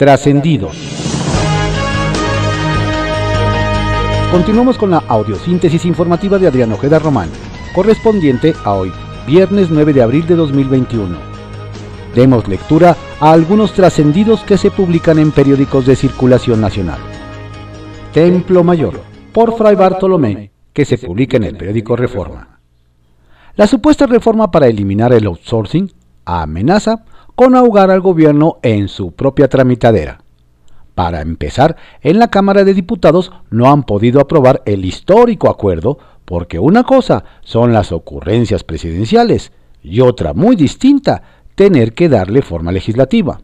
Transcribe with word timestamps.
Trascendidos. 0.00 0.78
Continuamos 4.32 4.78
con 4.78 4.92
la 4.92 5.04
audiosíntesis 5.06 5.84
informativa 5.84 6.38
de 6.38 6.46
Adrián 6.46 6.72
Ojeda 6.72 6.98
Román, 6.98 7.28
correspondiente 7.74 8.54
a 8.64 8.72
hoy, 8.72 8.90
viernes 9.26 9.68
9 9.70 9.92
de 9.92 10.00
abril 10.00 10.26
de 10.26 10.36
2021. 10.36 11.18
Demos 12.14 12.48
lectura 12.48 12.96
a 13.20 13.30
algunos 13.30 13.74
trascendidos 13.74 14.42
que 14.44 14.56
se 14.56 14.70
publican 14.70 15.18
en 15.18 15.32
periódicos 15.32 15.84
de 15.84 15.94
circulación 15.96 16.62
nacional. 16.62 17.00
Templo 18.14 18.64
Mayor, 18.64 19.02
por 19.34 19.54
Fray 19.58 19.74
Bartolomé, 19.74 20.50
que 20.72 20.86
se 20.86 20.96
publica 20.96 21.36
en 21.36 21.44
el 21.44 21.58
periódico 21.58 21.94
Reforma. 21.94 22.58
La 23.54 23.66
supuesta 23.66 24.06
reforma 24.06 24.50
para 24.50 24.66
eliminar 24.66 25.12
el 25.12 25.26
outsourcing 25.26 25.92
amenaza 26.24 27.04
con 27.40 27.56
ahogar 27.56 27.90
al 27.90 28.02
gobierno 28.02 28.58
en 28.60 28.88
su 28.88 29.12
propia 29.12 29.48
tramitadera. 29.48 30.20
Para 30.94 31.22
empezar, 31.22 31.74
en 32.02 32.18
la 32.18 32.28
Cámara 32.28 32.64
de 32.64 32.74
Diputados 32.74 33.32
no 33.48 33.72
han 33.72 33.84
podido 33.84 34.20
aprobar 34.20 34.60
el 34.66 34.84
histórico 34.84 35.48
acuerdo 35.48 35.96
porque 36.26 36.58
una 36.58 36.84
cosa 36.84 37.24
son 37.40 37.72
las 37.72 37.92
ocurrencias 37.92 38.62
presidenciales 38.62 39.52
y 39.82 40.02
otra 40.02 40.34
muy 40.34 40.54
distinta, 40.54 41.22
tener 41.54 41.94
que 41.94 42.10
darle 42.10 42.42
forma 42.42 42.72
legislativa. 42.72 43.40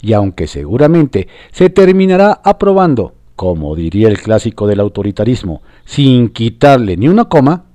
Y 0.00 0.12
aunque 0.12 0.48
seguramente 0.48 1.28
se 1.52 1.70
terminará 1.70 2.40
aprobando, 2.42 3.14
como 3.36 3.76
diría 3.76 4.08
el 4.08 4.18
clásico 4.18 4.66
del 4.66 4.80
autoritarismo, 4.80 5.62
sin 5.84 6.30
quitarle 6.30 6.96
ni 6.96 7.06
una 7.06 7.26
coma, 7.26 7.66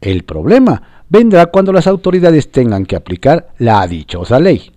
el 0.00 0.22
problema 0.22 1.02
vendrá 1.08 1.46
cuando 1.46 1.72
las 1.72 1.88
autoridades 1.88 2.52
tengan 2.52 2.86
que 2.86 2.94
aplicar 2.94 3.48
la 3.58 3.84
dichosa 3.88 4.38
ley. 4.38 4.70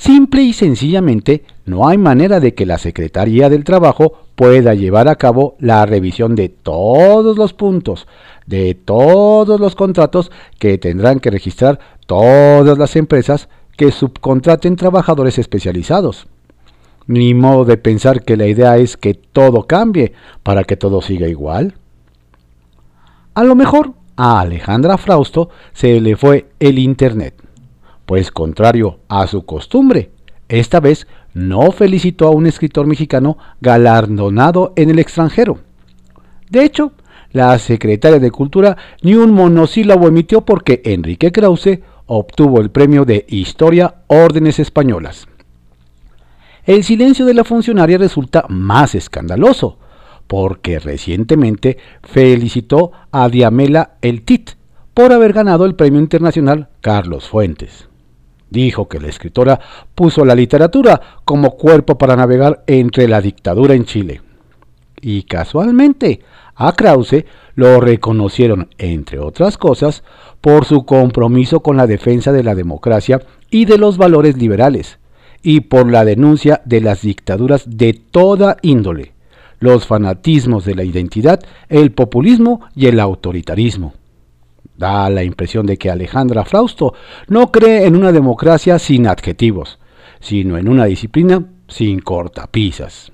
Simple 0.00 0.40
y 0.40 0.54
sencillamente, 0.54 1.44
no 1.66 1.86
hay 1.86 1.98
manera 1.98 2.40
de 2.40 2.54
que 2.54 2.64
la 2.64 2.78
Secretaría 2.78 3.50
del 3.50 3.64
Trabajo 3.64 4.14
pueda 4.34 4.72
llevar 4.72 5.08
a 5.08 5.16
cabo 5.16 5.56
la 5.58 5.84
revisión 5.84 6.36
de 6.36 6.48
todos 6.48 7.36
los 7.36 7.52
puntos, 7.52 8.06
de 8.46 8.74
todos 8.74 9.60
los 9.60 9.76
contratos 9.76 10.32
que 10.58 10.78
tendrán 10.78 11.20
que 11.20 11.30
registrar 11.30 11.80
todas 12.06 12.78
las 12.78 12.96
empresas 12.96 13.50
que 13.76 13.92
subcontraten 13.92 14.76
trabajadores 14.76 15.38
especializados. 15.38 16.28
Ni 17.06 17.34
modo 17.34 17.66
de 17.66 17.76
pensar 17.76 18.22
que 18.22 18.38
la 18.38 18.46
idea 18.46 18.78
es 18.78 18.96
que 18.96 19.12
todo 19.12 19.66
cambie 19.66 20.14
para 20.42 20.64
que 20.64 20.78
todo 20.78 21.02
siga 21.02 21.28
igual. 21.28 21.74
A 23.34 23.44
lo 23.44 23.54
mejor 23.54 23.92
a 24.16 24.40
Alejandra 24.40 24.96
Frausto 24.96 25.50
se 25.74 26.00
le 26.00 26.16
fue 26.16 26.46
el 26.58 26.78
Internet 26.78 27.34
pues 28.10 28.32
contrario 28.32 28.98
a 29.06 29.28
su 29.28 29.46
costumbre, 29.46 30.10
esta 30.48 30.80
vez 30.80 31.06
no 31.32 31.70
felicitó 31.70 32.26
a 32.26 32.32
un 32.32 32.48
escritor 32.48 32.88
mexicano 32.88 33.38
galardonado 33.60 34.72
en 34.74 34.90
el 34.90 34.98
extranjero. 34.98 35.60
De 36.48 36.64
hecho, 36.64 36.90
la 37.30 37.56
secretaria 37.60 38.18
de 38.18 38.32
Cultura 38.32 38.76
ni 39.02 39.14
un 39.14 39.30
monosílabo 39.30 40.08
emitió 40.08 40.40
porque 40.40 40.82
Enrique 40.86 41.30
Krause 41.30 41.82
obtuvo 42.06 42.60
el 42.60 42.72
premio 42.72 43.04
de 43.04 43.26
Historia 43.28 44.02
Órdenes 44.08 44.58
Españolas. 44.58 45.28
El 46.64 46.82
silencio 46.82 47.24
de 47.26 47.34
la 47.34 47.44
funcionaria 47.44 47.96
resulta 47.96 48.44
más 48.48 48.96
escandaloso, 48.96 49.78
porque 50.26 50.80
recientemente 50.80 51.78
felicitó 52.02 52.90
a 53.12 53.28
Diamela 53.28 53.98
El 54.02 54.22
Tit 54.22 54.50
por 54.94 55.12
haber 55.12 55.32
ganado 55.32 55.64
el 55.64 55.76
premio 55.76 56.00
internacional 56.00 56.70
Carlos 56.80 57.28
Fuentes. 57.28 57.88
Dijo 58.50 58.88
que 58.88 59.00
la 59.00 59.08
escritora 59.08 59.60
puso 59.94 60.24
la 60.24 60.34
literatura 60.34 61.00
como 61.24 61.52
cuerpo 61.52 61.96
para 61.96 62.16
navegar 62.16 62.64
entre 62.66 63.06
la 63.08 63.20
dictadura 63.20 63.74
en 63.74 63.84
Chile. 63.84 64.20
Y 65.00 65.22
casualmente, 65.22 66.20
a 66.56 66.72
Krause 66.72 67.24
lo 67.54 67.80
reconocieron, 67.80 68.68
entre 68.76 69.18
otras 69.18 69.56
cosas, 69.56 70.02
por 70.40 70.64
su 70.64 70.84
compromiso 70.84 71.60
con 71.60 71.76
la 71.76 71.86
defensa 71.86 72.32
de 72.32 72.42
la 72.42 72.54
democracia 72.54 73.22
y 73.50 73.64
de 73.64 73.78
los 73.78 73.96
valores 73.96 74.36
liberales, 74.36 74.98
y 75.42 75.60
por 75.60 75.90
la 75.90 76.04
denuncia 76.04 76.60
de 76.64 76.80
las 76.80 77.02
dictaduras 77.02 77.64
de 77.66 77.94
toda 77.94 78.56
índole, 78.62 79.12
los 79.58 79.86
fanatismos 79.86 80.64
de 80.64 80.74
la 80.74 80.84
identidad, 80.84 81.40
el 81.68 81.92
populismo 81.92 82.60
y 82.74 82.86
el 82.86 83.00
autoritarismo. 83.00 83.94
Da 84.80 85.10
la 85.10 85.22
impresión 85.22 85.66
de 85.66 85.76
que 85.76 85.90
Alejandra 85.90 86.46
Frausto 86.46 86.94
no 87.28 87.52
cree 87.52 87.84
en 87.84 87.94
una 87.96 88.12
democracia 88.12 88.78
sin 88.78 89.06
adjetivos, 89.06 89.78
sino 90.20 90.56
en 90.56 90.70
una 90.70 90.86
disciplina 90.86 91.44
sin 91.68 92.00
cortapisas. 92.00 93.12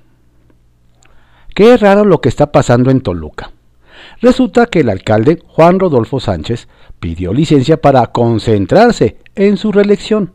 Qué 1.53 1.77
raro 1.77 2.04
lo 2.04 2.21
que 2.21 2.28
está 2.28 2.53
pasando 2.53 2.93
en 2.93 3.00
Toluca. 3.00 3.50
Resulta 4.21 4.66
que 4.66 4.78
el 4.78 4.91
alcalde 4.91 5.43
Juan 5.44 5.81
Rodolfo 5.81 6.21
Sánchez 6.21 6.69
pidió 7.00 7.32
licencia 7.32 7.81
para 7.81 8.06
concentrarse 8.12 9.16
en 9.34 9.56
su 9.56 9.72
reelección, 9.72 10.34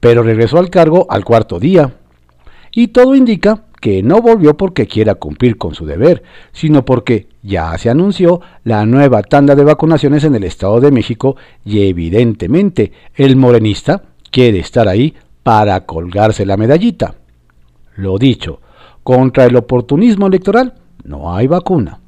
pero 0.00 0.24
regresó 0.24 0.58
al 0.58 0.70
cargo 0.70 1.06
al 1.08 1.24
cuarto 1.24 1.60
día. 1.60 1.94
Y 2.72 2.88
todo 2.88 3.14
indica 3.14 3.65
que 3.80 4.02
no 4.02 4.20
volvió 4.20 4.56
porque 4.56 4.86
quiera 4.86 5.14
cumplir 5.14 5.58
con 5.58 5.74
su 5.74 5.86
deber, 5.86 6.22
sino 6.52 6.84
porque 6.84 7.28
ya 7.42 7.76
se 7.78 7.90
anunció 7.90 8.40
la 8.64 8.86
nueva 8.86 9.22
tanda 9.22 9.54
de 9.54 9.64
vacunaciones 9.64 10.24
en 10.24 10.34
el 10.34 10.44
Estado 10.44 10.80
de 10.80 10.90
México 10.90 11.36
y 11.64 11.88
evidentemente 11.88 12.92
el 13.14 13.36
morenista 13.36 14.02
quiere 14.30 14.58
estar 14.58 14.88
ahí 14.88 15.14
para 15.42 15.86
colgarse 15.86 16.44
la 16.44 16.56
medallita. 16.56 17.14
Lo 17.96 18.18
dicho, 18.18 18.60
contra 19.02 19.44
el 19.44 19.56
oportunismo 19.56 20.26
electoral 20.26 20.74
no 21.04 21.34
hay 21.34 21.46
vacuna. 21.46 22.00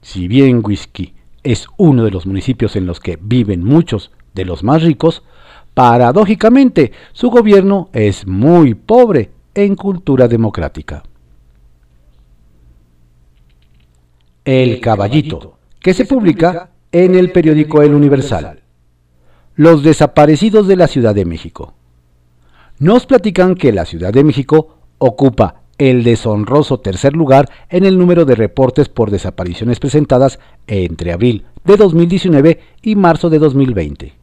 Si 0.00 0.28
bien 0.28 0.62
Whisky 0.64 1.13
es 1.44 1.66
uno 1.76 2.04
de 2.04 2.10
los 2.10 2.26
municipios 2.26 2.74
en 2.74 2.86
los 2.86 2.98
que 2.98 3.18
viven 3.20 3.62
muchos 3.62 4.10
de 4.34 4.44
los 4.44 4.64
más 4.64 4.82
ricos, 4.82 5.22
paradójicamente 5.74 6.92
su 7.12 7.30
gobierno 7.30 7.90
es 7.92 8.26
muy 8.26 8.74
pobre 8.74 9.30
en 9.54 9.76
cultura 9.76 10.26
democrática. 10.26 11.04
El 14.44 14.80
Caballito, 14.80 15.58
que 15.80 15.94
se 15.94 16.04
publica 16.04 16.70
en 16.90 17.14
el 17.14 17.30
periódico 17.30 17.82
El 17.82 17.94
Universal. 17.94 18.60
Los 19.54 19.82
desaparecidos 19.82 20.66
de 20.66 20.76
la 20.76 20.88
Ciudad 20.88 21.14
de 21.14 21.24
México. 21.24 21.74
Nos 22.78 23.06
platican 23.06 23.54
que 23.54 23.72
la 23.72 23.84
Ciudad 23.84 24.12
de 24.12 24.24
México 24.24 24.78
ocupa 24.98 25.63
el 25.78 26.04
deshonroso 26.04 26.80
tercer 26.80 27.14
lugar 27.14 27.48
en 27.68 27.84
el 27.84 27.98
número 27.98 28.24
de 28.24 28.34
reportes 28.34 28.88
por 28.88 29.10
desapariciones 29.10 29.80
presentadas 29.80 30.38
entre 30.66 31.12
abril 31.12 31.46
de 31.64 31.76
2019 31.76 32.60
y 32.82 32.96
marzo 32.96 33.30
de 33.30 33.38
2020. 33.38 34.14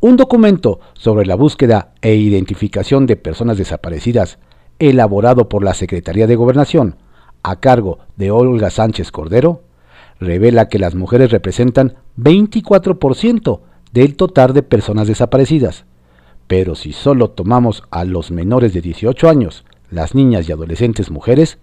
Un 0.00 0.16
documento 0.16 0.80
sobre 0.94 1.26
la 1.26 1.36
búsqueda 1.36 1.92
e 2.00 2.16
identificación 2.16 3.06
de 3.06 3.16
personas 3.16 3.58
desaparecidas, 3.58 4.38
elaborado 4.78 5.48
por 5.48 5.62
la 5.62 5.74
Secretaría 5.74 6.26
de 6.26 6.36
Gobernación, 6.36 6.96
a 7.42 7.56
cargo 7.56 7.98
de 8.16 8.30
Olga 8.30 8.70
Sánchez 8.70 9.12
Cordero, 9.12 9.62
revela 10.18 10.68
que 10.68 10.78
las 10.78 10.94
mujeres 10.94 11.30
representan 11.30 11.94
24% 12.16 13.60
del 13.92 14.16
total 14.16 14.54
de 14.54 14.62
personas 14.62 15.06
desaparecidas. 15.06 15.84
Pero 16.46 16.74
si 16.74 16.92
solo 16.92 17.30
tomamos 17.30 17.82
a 17.90 18.04
los 18.04 18.30
menores 18.30 18.72
de 18.72 18.80
18 18.80 19.28
años, 19.28 19.64
las 19.92 20.14
niñas 20.14 20.48
y 20.48 20.52
adolescentes 20.52 21.10
mujeres 21.10 21.58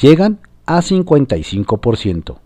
llegan 0.00 0.40
a 0.66 0.80
55%. 0.80 2.38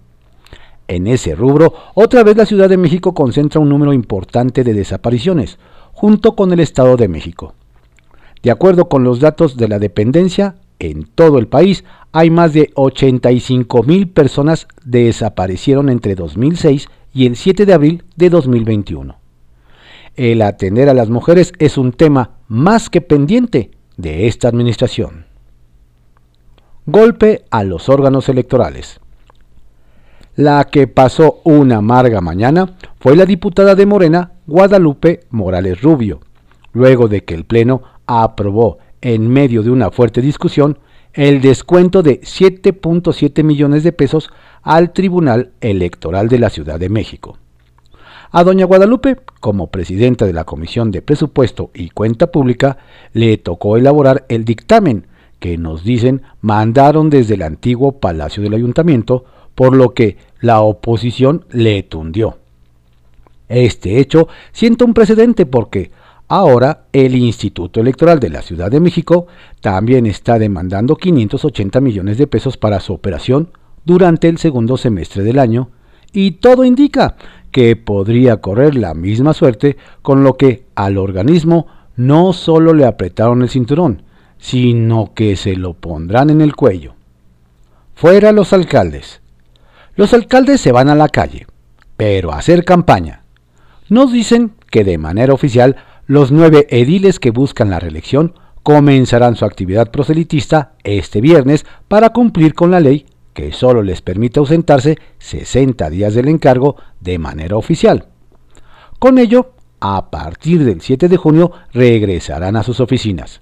En 0.87 1.07
ese 1.07 1.35
rubro, 1.35 1.75
otra 1.95 2.23
vez 2.23 2.37
la 2.37 2.47
Ciudad 2.47 2.69
de 2.69 2.79
México 2.79 3.13
concentra 3.13 3.61
un 3.61 3.69
número 3.69 3.93
importante 3.93 4.65
de 4.65 4.73
desapariciones, 4.73 5.59
junto 5.93 6.35
con 6.35 6.53
el 6.53 6.61
Estado 6.61 6.97
de 6.97 7.09
México. 7.09 7.55
De 8.43 8.51
acuerdo 8.51 8.89
con 8.89 9.05
los 9.05 9.21
datos 9.21 9.57
de 9.57 9.69
la 9.69 9.79
dependencia, 9.79 10.55
en 10.79 11.03
todo 11.03 11.39
el 11.39 11.49
país 11.49 11.85
hay 12.13 12.31
más 12.31 12.53
de 12.53 12.71
85 12.75 13.83
mil 13.83 14.09
personas 14.09 14.69
desaparecieron 14.85 15.89
entre 15.89 16.15
2006 16.15 16.89
y 17.13 17.27
el 17.27 17.35
7 17.35 17.67
de 17.67 17.75
abril 17.75 18.05
de 18.17 18.31
2021. 18.31 19.17
El 20.15 20.43
atender 20.43 20.89
a 20.89 20.95
las 20.95 21.11
mujeres 21.11 21.53
es 21.59 21.77
un 21.77 21.93
tema 21.93 22.39
más 22.47 22.91
que 22.91 23.01
pendiente 23.01 23.73
de 23.99 24.27
esta 24.27 24.49
administración. 24.49 25.27
Golpe 26.87 27.45
a 27.51 27.65
los 27.65 27.91
órganos 27.91 28.31
electorales. 28.31 29.01
La 30.37 30.65
que 30.65 30.87
pasó 30.87 31.41
una 31.45 31.79
amarga 31.79 32.23
mañana 32.23 32.77
fue 33.01 33.17
la 33.17 33.27
diputada 33.27 33.75
de 33.75 33.85
Morena, 33.85 34.33
Guadalupe 34.47 35.27
Morales 35.31 35.83
Rubio, 35.83 36.21
luego 36.73 37.09
de 37.09 37.25
que 37.25 37.35
el 37.35 37.45
Pleno 37.45 37.83
aprobó, 38.07 38.79
en 39.01 39.29
medio 39.29 39.63
de 39.63 39.71
una 39.71 39.91
fuerte 39.91 40.23
discusión, 40.23 40.79
el 41.13 41.41
descuento 41.41 42.03
de 42.03 42.21
7.7 42.21 43.43
millones 43.43 43.83
de 43.83 43.93
pesos 43.93 44.31
al 44.63 44.93
Tribunal 44.93 45.51
Electoral 45.61 46.29
de 46.29 46.39
la 46.39 46.51
Ciudad 46.51 46.79
de 46.79 46.89
México. 46.89 47.39
A 48.31 48.45
doña 48.45 48.67
Guadalupe, 48.67 49.17
como 49.41 49.69
presidenta 49.69 50.27
de 50.27 50.35
la 50.35 50.45
Comisión 50.45 50.91
de 50.91 51.01
Presupuesto 51.01 51.71
y 51.73 51.89
Cuenta 51.89 52.31
Pública, 52.31 52.77
le 53.15 53.39
tocó 53.39 53.79
elaborar 53.79 54.27
el 54.29 54.45
dictamen 54.45 55.07
que 55.39 55.57
nos 55.57 55.83
dicen 55.83 56.23
mandaron 56.43 57.09
desde 57.09 57.35
el 57.35 57.43
antiguo 57.43 58.01
Palacio 58.01 58.43
del 58.43 58.53
Ayuntamiento, 58.53 59.25
por 59.55 59.75
lo 59.75 59.95
que 59.95 60.19
la 60.41 60.61
oposición 60.61 61.47
le 61.51 61.83
tundió. 61.83 62.37
Este 63.49 63.99
hecho 63.99 64.29
sienta 64.53 64.85
un 64.85 64.93
precedente 64.93 65.47
porque 65.47 65.91
ahora 66.29 66.85
el 66.93 67.17
Instituto 67.17 67.81
Electoral 67.81 68.21
de 68.21 68.29
la 68.29 68.43
Ciudad 68.43 68.71
de 68.71 68.81
México 68.81 69.27
también 69.63 70.05
está 70.05 70.39
demandando 70.39 70.97
580 70.97 71.81
millones 71.81 72.19
de 72.19 72.27
pesos 72.27 72.59
para 72.59 72.81
su 72.81 72.93
operación 72.93 73.53
durante 73.87 74.29
el 74.29 74.37
segundo 74.37 74.77
semestre 74.77 75.23
del 75.23 75.39
año 75.39 75.71
y 76.13 76.33
todo 76.33 76.65
indica 76.65 77.17
que 77.51 77.77
podría 77.77 78.39
correr 78.39 78.75
la 78.75 78.95
misma 78.95 79.33
suerte, 79.33 79.77
con 80.03 80.25
lo 80.25 80.37
que 80.37 80.65
al 80.75 80.99
organismo 80.99 81.67
no 81.97 82.33
solo 82.33 82.73
le 82.73 82.85
apretaron 82.85 83.43
el 83.43 83.49
cinturón, 83.49 84.03
sino 84.39 85.13
que 85.15 85.37
se 85.37 85.57
lo 85.57 85.75
pondrán 85.75 86.31
en 86.31 86.41
el 86.41 86.55
cuello. 86.55 86.95
Fuera 87.95 88.33
los 88.33 88.53
alcaldes. 88.53 89.21
Los 89.97 90.15
alcaldes 90.15 90.61
se 90.61 90.71
van 90.71 90.89
a 90.89 90.95
la 90.95 91.09
calle, 91.09 91.47
pero 91.97 92.33
a 92.33 92.39
hacer 92.39 92.65
campaña. 92.65 93.25
Nos 93.89 94.13
dicen 94.13 94.53
que 94.71 94.85
de 94.85 94.99
manera 94.99 95.33
oficial 95.33 95.77
los 96.07 96.31
nueve 96.31 96.67
ediles 96.71 97.19
que 97.19 97.33
buscan 97.33 97.71
la 97.71 97.81
reelección 97.81 98.35
comenzarán 98.63 99.35
su 99.35 99.45
actividad 99.45 99.91
proselitista 99.91 100.75
este 100.85 101.21
viernes 101.21 101.67
para 101.89 102.11
cumplir 102.11 102.55
con 102.55 102.71
la 102.71 102.81
ley 102.81 103.07
que 103.39 103.53
solo 103.53 103.85
les 103.85 104.03
permite 104.03 104.41
ausentarse 104.41 104.99
60 105.19 105.91
días 105.91 106.13
del 106.13 106.27
encargo 106.27 106.75
de 106.99 107.21
manera 107.21 107.57
oficial. 107.57 108.09
Con 108.99 109.17
ello, 109.17 109.53
a 109.79 110.11
partir 110.11 110.65
del 110.65 110.81
7 110.81 111.07
de 111.09 111.17
junio 111.17 111.53
regresarán 111.73 112.57
a 112.57 112.65
sus 112.65 112.81
oficinas. 112.81 113.41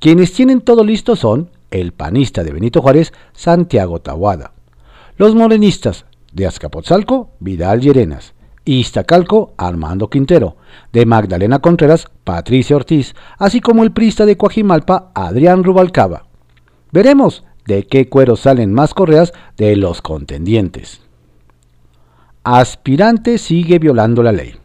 Quienes 0.00 0.32
tienen 0.32 0.62
todo 0.62 0.82
listo 0.82 1.14
son 1.14 1.50
el 1.70 1.92
panista 1.92 2.42
de 2.42 2.50
Benito 2.50 2.82
Juárez, 2.82 3.12
Santiago 3.32 4.00
Tahuada, 4.00 4.50
los 5.16 5.36
morenistas 5.36 6.06
de 6.32 6.48
Azcapotzalco, 6.48 7.30
Vidal 7.38 7.82
Llerenas, 7.82 8.34
Iztacalco, 8.64 9.54
Armando 9.58 10.10
Quintero, 10.10 10.56
de 10.92 11.06
Magdalena 11.06 11.60
Contreras, 11.60 12.08
Patricia 12.24 12.74
Ortiz, 12.74 13.14
así 13.38 13.60
como 13.60 13.84
el 13.84 13.92
prista 13.92 14.26
de 14.26 14.36
Coajimalpa, 14.36 15.12
Adrián 15.14 15.62
Rubalcaba. 15.62 16.24
Veremos 16.90 17.44
de 17.70 17.84
qué 17.84 18.08
cuero 18.08 18.34
salen 18.34 18.74
más 18.74 18.94
correas 18.94 19.32
de 19.56 19.76
los 19.76 20.02
contendientes. 20.02 21.00
Aspirante 22.42 23.38
sigue 23.38 23.78
violando 23.78 24.24
la 24.24 24.32
ley. 24.32 24.56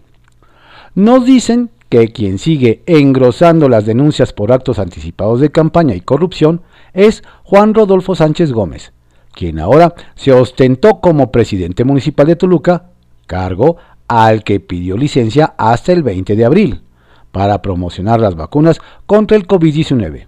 Nos 0.96 1.24
dicen 1.24 1.69
que 1.90 2.12
quien 2.12 2.40
sigue 2.40 2.81
engrosando 2.88 3.69
las 3.69 3.86
denuncias 3.86 4.34
por 4.34 4.52
actos 4.52 4.80
anticipados 4.80 5.40
de 5.40 5.52
campaña 5.52 5.94
y 5.94 6.02
corrupción 6.02 6.62
es 6.94 7.24
Juan 7.44 7.75
Rodolfo 7.75 8.16
Sánchez 8.16 8.52
Gómez, 8.52 8.92
quien 9.34 9.60
ahora 9.60 9.94
se 10.16 10.31
ostentó 10.31 11.00
como 11.00 11.31
presidente 11.31 11.84
municipal 11.84 12.25
de 12.25 12.36
Toluca, 12.36 12.90
cargo 13.28 13.78
al 14.08 14.44
que 14.44 14.60
pidió 14.60 14.98
licencia 14.98 15.54
hasta 15.58 15.92
el 15.92 16.01
20 16.01 16.36
de 16.36 16.46
abril 16.46 16.81
para 17.31 17.62
promocionar 17.62 18.19
las 18.19 18.36
vacunas 18.36 18.80
contra 19.06 19.38
el 19.38 19.48
COVID-19 19.48 20.25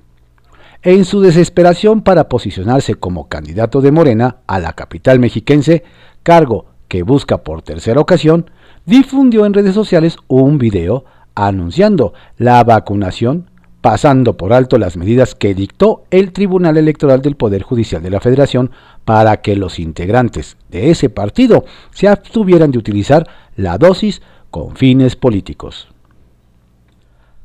en 0.87 1.03
su 1.03 1.19
desesperación 1.19 2.01
para 2.01 2.29
posicionarse 2.29 2.95
como 2.95 3.27
candidato 3.27 3.81
de 3.81 3.91
Morena 3.91 4.37
a 4.47 4.57
la 4.57 4.71
capital 4.71 5.19
mexiquense, 5.19 5.83
cargo 6.23 6.67
que 6.87 7.03
busca 7.03 7.39
por 7.39 7.61
tercera 7.61 7.99
ocasión, 7.99 8.49
difundió 8.85 9.45
en 9.45 9.53
redes 9.53 9.75
sociales 9.75 10.15
un 10.29 10.57
video 10.57 11.03
anunciando 11.35 12.13
la 12.37 12.63
vacunación, 12.63 13.49
pasando 13.81 14.37
por 14.37 14.53
alto 14.53 14.77
las 14.77 14.95
medidas 14.95 15.35
que 15.35 15.53
dictó 15.53 16.05
el 16.09 16.31
Tribunal 16.31 16.77
Electoral 16.77 17.21
del 17.21 17.35
Poder 17.35 17.63
Judicial 17.63 18.01
de 18.01 18.09
la 18.09 18.21
Federación 18.21 18.71
para 19.03 19.41
que 19.41 19.57
los 19.57 19.79
integrantes 19.79 20.55
de 20.69 20.89
ese 20.89 21.09
partido 21.09 21.65
se 21.91 22.07
abstuvieran 22.07 22.71
de 22.71 22.77
utilizar 22.77 23.27
la 23.57 23.77
dosis 23.77 24.21
con 24.51 24.77
fines 24.77 25.17
políticos. 25.17 25.89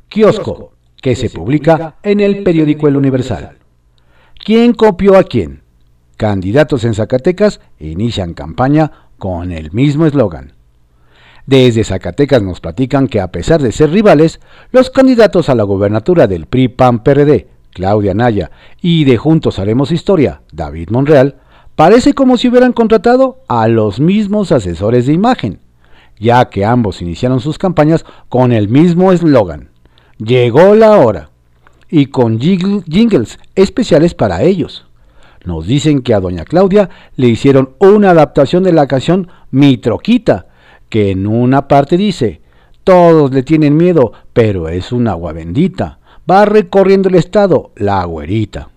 Kiosco 0.08 0.71
que 1.02 1.16
se 1.16 1.28
publica 1.28 1.96
en 2.02 2.20
el 2.20 2.42
periódico 2.42 2.88
El 2.88 2.96
Universal. 2.96 3.58
¿Quién 4.42 4.72
copió 4.72 5.18
a 5.18 5.24
quién? 5.24 5.60
Candidatos 6.16 6.84
en 6.84 6.94
Zacatecas 6.94 7.60
inician 7.78 8.32
campaña 8.32 8.92
con 9.18 9.50
el 9.52 9.72
mismo 9.72 10.06
eslogan. 10.06 10.52
Desde 11.44 11.82
Zacatecas 11.82 12.40
nos 12.42 12.60
platican 12.60 13.08
que 13.08 13.20
a 13.20 13.32
pesar 13.32 13.60
de 13.60 13.72
ser 13.72 13.90
rivales, 13.90 14.40
los 14.70 14.90
candidatos 14.90 15.48
a 15.48 15.56
la 15.56 15.64
gobernatura 15.64 16.28
del 16.28 16.46
PRI 16.46 16.68
PAN 16.68 17.02
PRD, 17.02 17.48
Claudia 17.70 18.14
Naya, 18.14 18.52
y 18.80 19.04
de 19.04 19.16
Juntos 19.16 19.58
Haremos 19.58 19.90
Historia, 19.90 20.42
David 20.52 20.90
Monreal, 20.90 21.36
parece 21.74 22.14
como 22.14 22.36
si 22.36 22.48
hubieran 22.48 22.72
contratado 22.72 23.40
a 23.48 23.66
los 23.66 23.98
mismos 23.98 24.52
asesores 24.52 25.06
de 25.06 25.14
imagen, 25.14 25.58
ya 26.20 26.48
que 26.48 26.64
ambos 26.64 27.02
iniciaron 27.02 27.40
sus 27.40 27.58
campañas 27.58 28.04
con 28.28 28.52
el 28.52 28.68
mismo 28.68 29.10
eslogan. 29.10 29.71
Llegó 30.24 30.76
la 30.76 30.98
hora. 30.98 31.30
Y 31.88 32.06
con 32.06 32.38
jingles 32.38 33.38
especiales 33.56 34.14
para 34.14 34.42
ellos. 34.42 34.86
Nos 35.44 35.66
dicen 35.66 36.02
que 36.02 36.14
a 36.14 36.20
doña 36.20 36.44
Claudia 36.44 36.90
le 37.16 37.26
hicieron 37.26 37.70
una 37.80 38.10
adaptación 38.10 38.62
de 38.62 38.72
la 38.72 38.86
canción 38.86 39.28
Mi 39.50 39.78
Troquita, 39.78 40.46
que 40.88 41.10
en 41.10 41.26
una 41.26 41.66
parte 41.66 41.96
dice, 41.96 42.40
todos 42.84 43.32
le 43.32 43.42
tienen 43.42 43.76
miedo, 43.76 44.12
pero 44.32 44.68
es 44.68 44.92
un 44.92 45.08
agua 45.08 45.32
bendita. 45.32 45.98
Va 46.30 46.44
recorriendo 46.44 47.08
el 47.08 47.16
estado, 47.16 47.72
la 47.74 48.04
güerita. 48.04 48.68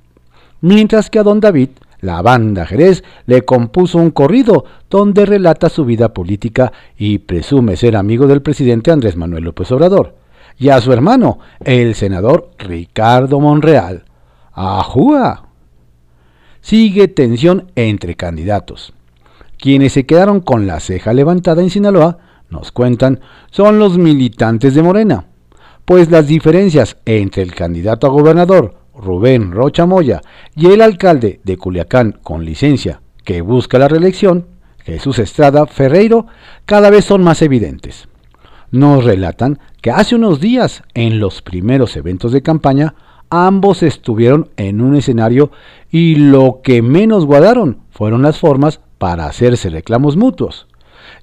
Mientras 0.62 1.12
que 1.12 1.20
a 1.20 1.24
don 1.24 1.42
David, 1.42 1.70
la 2.02 2.24
banda 2.24 2.66
Jerez, 2.66 3.04
le 3.28 3.44
compuso 3.44 4.00
un 4.00 4.10
corrido 4.10 4.66
donde 4.90 5.28
relata 5.28 5.70
su 5.70 5.86
vida 5.86 6.12
política 6.12 6.74
y 6.98 7.20
presume 7.20 7.78
ser 7.78 7.96
amigo 7.96 8.26
del 8.26 8.42
presidente 8.42 8.90
Andrés 8.90 9.16
Manuel 9.16 9.44
López 9.44 9.72
Obrador 9.72 10.25
y 10.58 10.70
a 10.70 10.80
su 10.82 10.94
hermano, 10.94 11.40
el 11.64 11.96
senador 11.96 12.52
Ricardo 12.58 13.40
Monreal. 13.40 14.06
¡Ajúa! 14.54 15.50
Sigue 16.62 17.08
tensión 17.08 17.72
entre 17.76 18.16
candidatos. 18.16 18.94
Quienes 19.58 19.94
se 19.94 20.06
quedaron 20.06 20.40
con 20.40 20.66
la 20.66 20.80
ceja 20.80 21.14
levantada 21.14 21.62
en 21.62 21.70
Sinaloa, 21.70 22.18
nos 22.50 22.72
cuentan, 22.72 23.20
son 23.52 23.80
los 23.80 23.98
militantes 23.98 24.76
de 24.76 24.84
Morena, 24.84 25.26
pues 25.84 26.10
las 26.10 26.28
diferencias 26.28 26.98
entre 27.06 27.44
el 27.44 27.54
candidato 27.54 28.08
a 28.08 28.12
gobernador, 28.12 28.76
Rubén 28.96 29.52
Rocha 29.52 29.86
Moya, 29.86 30.22
y 30.56 30.68
el 30.68 30.82
alcalde 30.82 31.42
de 31.44 31.58
Culiacán 31.58 32.20
con 32.24 32.46
licencia, 32.46 33.02
que 33.24 33.42
busca 33.42 33.78
la 33.78 33.88
reelección, 33.88 34.48
Jesús 34.84 35.20
Estrada 35.20 35.66
Ferreiro, 35.66 36.28
cada 36.66 36.90
vez 36.90 37.06
son 37.06 37.24
más 37.24 37.42
evidentes 37.42 38.08
nos 38.76 39.04
relatan 39.04 39.60
que 39.82 39.92
hace 39.92 40.16
unos 40.16 40.40
días, 40.40 40.84
en 40.94 41.20
los 41.20 41.42
primeros 41.42 41.96
eventos 41.96 42.32
de 42.32 42.42
campaña, 42.42 42.96
ambos 43.30 43.84
estuvieron 43.84 44.50
en 44.58 44.82
un 44.82 44.96
escenario 44.96 45.52
y 45.90 46.16
lo 46.16 46.62
que 46.64 46.82
menos 46.82 47.26
guardaron 47.26 47.80
fueron 47.90 48.22
las 48.22 48.38
formas 48.38 48.82
para 48.98 49.26
hacerse 49.26 49.70
reclamos 49.70 50.18
mutuos. 50.18 50.68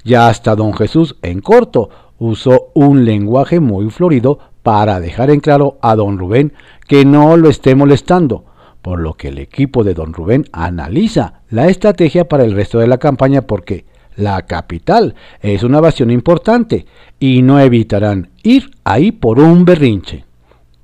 Ya 0.04 0.28
hasta 0.28 0.56
don 0.56 0.74
Jesús 0.74 1.16
en 1.22 1.40
corto 1.40 1.90
usó 2.18 2.70
un 2.74 3.04
lenguaje 3.04 3.60
muy 3.60 3.90
florido 3.90 4.38
para 4.62 5.00
dejar 5.00 5.30
en 5.30 5.40
claro 5.40 5.78
a 5.82 5.96
don 5.96 6.18
Rubén 6.18 6.52
que 6.86 7.04
no 7.04 7.36
lo 7.36 7.48
esté 7.48 7.74
molestando, 7.74 8.44
por 8.80 9.00
lo 9.00 9.14
que 9.14 9.28
el 9.28 9.38
equipo 9.38 9.84
de 9.84 9.94
don 9.94 10.12
Rubén 10.12 10.44
analiza 10.52 11.40
la 11.50 11.68
estrategia 11.68 12.28
para 12.28 12.44
el 12.44 12.52
resto 12.52 12.78
de 12.78 12.86
la 12.86 12.98
campaña 12.98 13.42
porque 13.42 13.84
la 14.16 14.42
capital 14.42 15.14
es 15.40 15.62
una 15.62 15.78
evasión 15.78 16.10
importante 16.10 16.86
y 17.18 17.42
no 17.42 17.60
evitarán 17.60 18.30
ir 18.42 18.70
ahí 18.84 19.12
por 19.12 19.38
un 19.38 19.64
berrinche. 19.64 20.24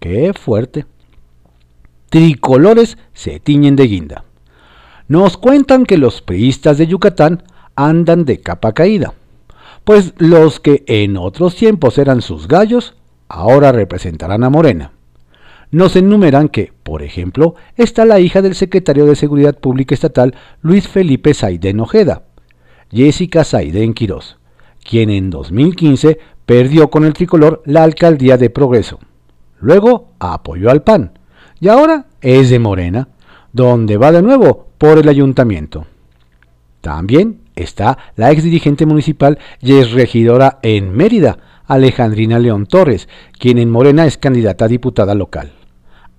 ¡Qué 0.00 0.32
fuerte! 0.32 0.86
Tricolores 2.10 2.96
se 3.12 3.40
tiñen 3.40 3.76
de 3.76 3.86
guinda. 3.86 4.24
Nos 5.08 5.36
cuentan 5.36 5.84
que 5.84 5.98
los 5.98 6.22
priistas 6.22 6.78
de 6.78 6.86
Yucatán 6.86 7.42
andan 7.74 8.24
de 8.24 8.40
capa 8.40 8.72
caída, 8.72 9.14
pues 9.84 10.14
los 10.18 10.60
que 10.60 10.84
en 10.86 11.16
otros 11.16 11.56
tiempos 11.56 11.98
eran 11.98 12.22
sus 12.22 12.48
gallos, 12.48 12.94
ahora 13.28 13.72
representarán 13.72 14.44
a 14.44 14.50
Morena. 14.50 14.92
Nos 15.70 15.96
enumeran 15.96 16.48
que, 16.48 16.72
por 16.82 17.02
ejemplo, 17.02 17.54
está 17.76 18.04
la 18.04 18.20
hija 18.20 18.40
del 18.40 18.54
secretario 18.54 19.04
de 19.04 19.16
Seguridad 19.16 19.58
Pública 19.58 19.94
Estatal 19.94 20.34
Luis 20.62 20.88
Felipe 20.88 21.34
Saidén 21.34 21.80
Ojeda, 21.80 22.22
Jessica 22.90 23.44
Saidén 23.44 23.94
Quirós, 23.94 24.38
quien 24.82 25.10
en 25.10 25.30
2015 25.30 26.18
perdió 26.46 26.88
con 26.90 27.04
el 27.04 27.12
tricolor 27.12 27.62
la 27.66 27.82
alcaldía 27.82 28.38
de 28.38 28.50
Progreso. 28.50 28.98
Luego 29.60 30.12
apoyó 30.18 30.70
al 30.70 30.82
PAN 30.82 31.18
y 31.60 31.68
ahora 31.68 32.06
es 32.20 32.50
de 32.50 32.58
Morena, 32.58 33.08
donde 33.52 33.96
va 33.96 34.12
de 34.12 34.22
nuevo 34.22 34.68
por 34.78 34.98
el 34.98 35.08
ayuntamiento. 35.08 35.86
También 36.80 37.40
está 37.56 37.98
la 38.16 38.30
ex 38.30 38.42
dirigente 38.42 38.86
municipal 38.86 39.38
y 39.60 39.76
ex 39.78 39.90
regidora 39.90 40.58
en 40.62 40.96
Mérida, 40.96 41.38
Alejandrina 41.66 42.38
León 42.38 42.66
Torres, 42.66 43.08
quien 43.38 43.58
en 43.58 43.70
Morena 43.70 44.06
es 44.06 44.16
candidata 44.16 44.66
a 44.66 44.68
diputada 44.68 45.14
local. 45.14 45.52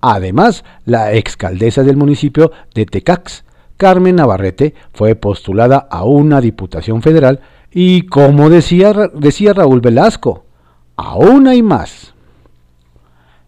Además, 0.02 0.64
la 0.86 1.14
excaldesa 1.14 1.84
del 1.84 1.98
municipio 1.98 2.52
de 2.74 2.86
Tecax, 2.86 3.44
Carmen 3.80 4.18
Navarrete, 4.18 4.74
fue 4.92 5.16
postulada 5.16 5.88
a 5.90 6.04
una 6.04 6.42
diputación 6.42 7.02
federal 7.02 7.40
y, 7.72 8.02
como 8.08 8.50
decía, 8.50 8.94
decía 9.14 9.54
Raúl 9.54 9.80
Velasco, 9.80 10.44
aún 10.98 11.48
hay 11.48 11.64
más. 11.64 12.14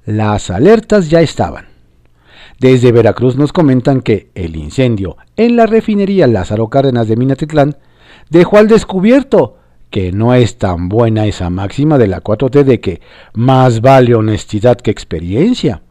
Las 0.06 0.50
alertas 0.50 1.10
ya 1.10 1.20
estaban. 1.20 1.66
Desde 2.62 2.94
Veracruz 2.94 3.36
nos 3.36 3.52
comentan 3.52 4.00
que 4.00 4.32
el 4.34 4.56
incendio 4.56 5.18
en 5.36 5.58
la 5.58 5.66
refinería 5.66 6.28
Lázaro 6.28 6.70
Cárdenas 6.70 7.10
de 7.10 7.18
Minatitlán 7.18 7.76
dejó 8.30 8.58
al 8.58 8.70
descubierto 8.70 9.58
que 9.90 10.14
no 10.14 10.34
es 10.34 10.58
tan 10.58 10.88
buena 10.88 11.26
esa 11.26 11.50
máxima 11.50 11.98
de 11.98 12.08
la 12.08 12.24
4T 12.24 12.64
de 12.64 12.80
que 12.80 13.02
más 13.34 13.82
vale 13.82 14.16
honestidad 14.16 14.78
que 14.78 14.92
experiencia. 14.92 15.82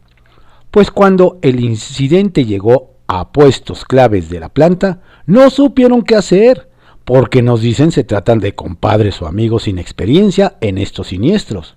Pues 0.70 0.90
cuando 0.90 1.38
el 1.42 1.60
incidente 1.60 2.46
llegó 2.46 2.89
a 3.12 3.32
puestos 3.32 3.84
claves 3.84 4.30
de 4.30 4.38
la 4.38 4.50
planta, 4.50 5.00
no 5.26 5.50
supieron 5.50 6.02
qué 6.02 6.14
hacer, 6.14 6.68
porque 7.04 7.42
nos 7.42 7.60
dicen 7.60 7.90
se 7.90 8.04
tratan 8.04 8.38
de 8.38 8.54
compadres 8.54 9.20
o 9.20 9.26
amigos 9.26 9.64
sin 9.64 9.80
experiencia 9.80 10.56
en 10.60 10.78
estos 10.78 11.08
siniestros. 11.08 11.74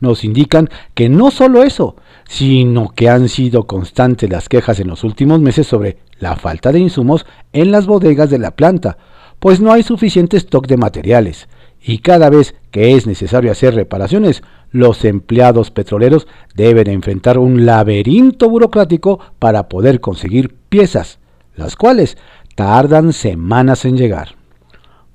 Nos 0.00 0.24
indican 0.24 0.70
que 0.94 1.10
no 1.10 1.30
solo 1.30 1.62
eso, 1.62 1.96
sino 2.26 2.88
que 2.88 3.10
han 3.10 3.28
sido 3.28 3.66
constantes 3.66 4.30
las 4.30 4.48
quejas 4.48 4.80
en 4.80 4.88
los 4.88 5.04
últimos 5.04 5.40
meses 5.40 5.66
sobre 5.66 5.98
la 6.18 6.36
falta 6.36 6.72
de 6.72 6.78
insumos 6.78 7.26
en 7.52 7.70
las 7.70 7.84
bodegas 7.84 8.30
de 8.30 8.38
la 8.38 8.56
planta, 8.56 8.96
pues 9.38 9.60
no 9.60 9.72
hay 9.72 9.82
suficiente 9.82 10.38
stock 10.38 10.66
de 10.66 10.78
materiales, 10.78 11.48
y 11.80 11.98
cada 11.98 12.30
vez 12.30 12.54
que 12.70 12.96
es 12.96 13.06
necesario 13.06 13.52
hacer 13.52 13.74
reparaciones, 13.74 14.42
los 14.70 15.04
empleados 15.04 15.70
petroleros 15.70 16.26
deben 16.54 16.88
enfrentar 16.88 17.38
un 17.38 17.64
laberinto 17.64 18.48
burocrático 18.48 19.20
para 19.38 19.68
poder 19.68 20.00
conseguir 20.00 20.54
piezas, 20.68 21.18
las 21.54 21.76
cuales 21.76 22.18
tardan 22.54 23.12
semanas 23.12 23.84
en 23.84 23.96
llegar. 23.96 24.34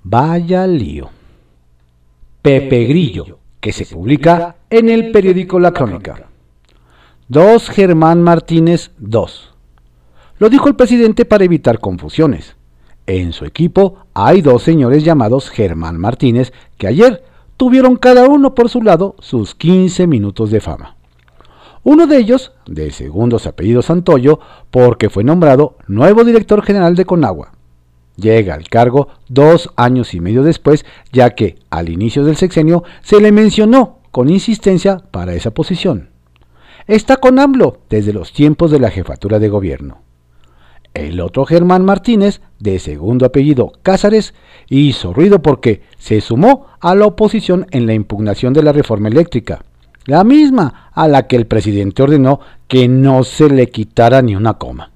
Vaya 0.04 0.66
lío. 0.66 1.10
Pepe 2.42 2.86
Grillo 2.86 3.42
que 3.62 3.72
se 3.72 3.86
publica 3.86 4.56
en 4.70 4.90
el 4.90 5.12
periódico 5.12 5.60
La 5.60 5.72
Crónica. 5.72 6.28
2 7.30 7.70
Germán 7.70 8.22
Martínez 8.22 8.92
2. 8.98 9.54
Lo 10.40 10.50
dijo 10.50 10.68
el 10.68 10.76
presidente 10.76 11.24
para 11.24 11.46
evitar 11.46 11.80
confusiones. 11.80 12.56
En 13.08 13.34
su 13.34 13.46
equipo 13.46 13.98
hay 14.14 14.42
dos 14.42 14.64
señores 14.64 15.04
llamados 15.04 15.50
Germán 15.50 15.98
Martínez 15.98 16.54
que 16.78 16.88
ayer 16.88 17.24
tuvieron 17.58 17.96
cada 17.96 18.28
uno 18.28 18.56
por 18.56 18.70
su 18.70 18.82
lado 18.82 19.16
sus 19.20 19.56
15 19.56 20.08
minutos 20.08 20.52
de 20.52 20.62
fama. 20.62 20.96
Uno 21.84 22.06
de 22.06 22.18
ellos, 22.18 22.52
de 22.68 22.92
segundos 22.92 23.48
apellidos 23.48 23.86
Santoyo, 23.86 24.40
porque 24.70 25.10
fue 25.10 25.24
nombrado 25.24 25.78
nuevo 25.88 26.24
director 26.24 26.62
general 26.64 26.96
de 26.96 27.06
Conagua. 27.06 27.54
Llega 28.18 28.54
al 28.54 28.70
cargo 28.70 29.08
dos 29.30 29.72
años 29.78 30.14
y 30.14 30.20
medio 30.20 30.44
después, 30.44 30.86
ya 31.12 31.32
que 31.32 31.58
al 31.72 31.90
inicio 31.90 32.24
del 32.24 32.36
sexenio 32.36 32.84
se 33.02 33.20
le 33.20 33.32
mencionó 33.32 33.98
con 34.12 34.30
insistencia 34.30 35.00
para 35.10 35.34
esa 35.34 35.52
posición. 35.52 36.10
Está 36.86 37.18
con 37.18 37.40
AMLO 37.40 37.80
desde 37.90 38.14
los 38.14 38.32
tiempos 38.32 38.70
de 38.70 38.80
la 38.80 38.92
jefatura 38.92 39.40
de 39.40 39.50
gobierno. 39.50 40.02
El 40.94 41.22
otro 41.22 41.46
Germán 41.46 41.86
Martínez, 41.86 42.42
de 42.60 42.78
segundo 42.80 43.26
apellido 43.26 43.72
Cázares, 43.82 44.34
hizo 44.68 45.14
ruido 45.14 45.42
porque 45.42 45.82
se 45.98 46.20
sumó 46.20 46.68
a 46.82 46.96
la 46.96 47.06
oposición 47.06 47.66
en 47.72 47.86
la 47.86 47.94
impugnación 47.94 48.54
de 48.54 48.64
la 48.64 48.74
reforma 48.74 49.08
eléctrica, 49.08 49.64
la 50.06 50.24
misma 50.24 50.92
a 50.94 51.08
la 51.08 51.28
que 51.28 51.38
el 51.38 51.48
presidente 51.48 52.04
ordenó 52.04 52.42
que 52.68 52.88
no 52.88 53.24
se 53.24 53.50
le 53.50 53.70
quitara 53.70 54.22
ni 54.22 54.36
una 54.36 54.56
coma. 54.56 54.92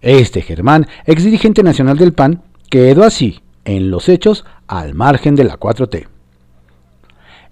Este 0.00 0.42
Germán, 0.42 0.86
ex 1.04 1.24
dirigente 1.24 1.64
nacional 1.64 1.98
del 1.98 2.12
PAN, 2.12 2.42
quedó 2.70 3.02
así, 3.02 3.40
en 3.64 3.90
los 3.90 4.08
hechos, 4.08 4.44
al 4.68 4.94
margen 4.94 5.34
de 5.34 5.44
la 5.44 5.58
4T. 5.58 6.06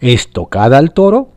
¿Estocada 0.00 0.78
al 0.78 0.92
toro? 0.92 1.30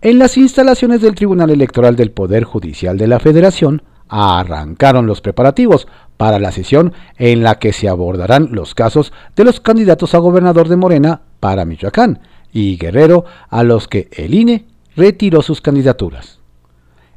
En 0.00 0.18
las 0.18 0.36
instalaciones 0.38 1.02
del 1.02 1.14
Tribunal 1.14 1.50
Electoral 1.50 1.94
del 1.94 2.10
Poder 2.10 2.44
Judicial 2.44 2.96
de 2.96 3.06
la 3.06 3.20
Federación 3.20 3.82
arrancaron 4.12 5.06
los 5.06 5.22
preparativos 5.22 5.88
para 6.18 6.38
la 6.38 6.52
sesión 6.52 6.92
en 7.16 7.42
la 7.42 7.58
que 7.58 7.72
se 7.72 7.88
abordarán 7.88 8.50
los 8.52 8.74
casos 8.74 9.12
de 9.34 9.44
los 9.44 9.60
candidatos 9.60 10.14
a 10.14 10.18
gobernador 10.18 10.68
de 10.68 10.76
Morena 10.76 11.22
para 11.40 11.64
Michoacán 11.64 12.20
y 12.52 12.76
Guerrero 12.76 13.24
a 13.48 13.62
los 13.62 13.88
que 13.88 14.08
el 14.12 14.34
INE 14.34 14.66
retiró 14.96 15.40
sus 15.40 15.62
candidaturas. 15.62 16.40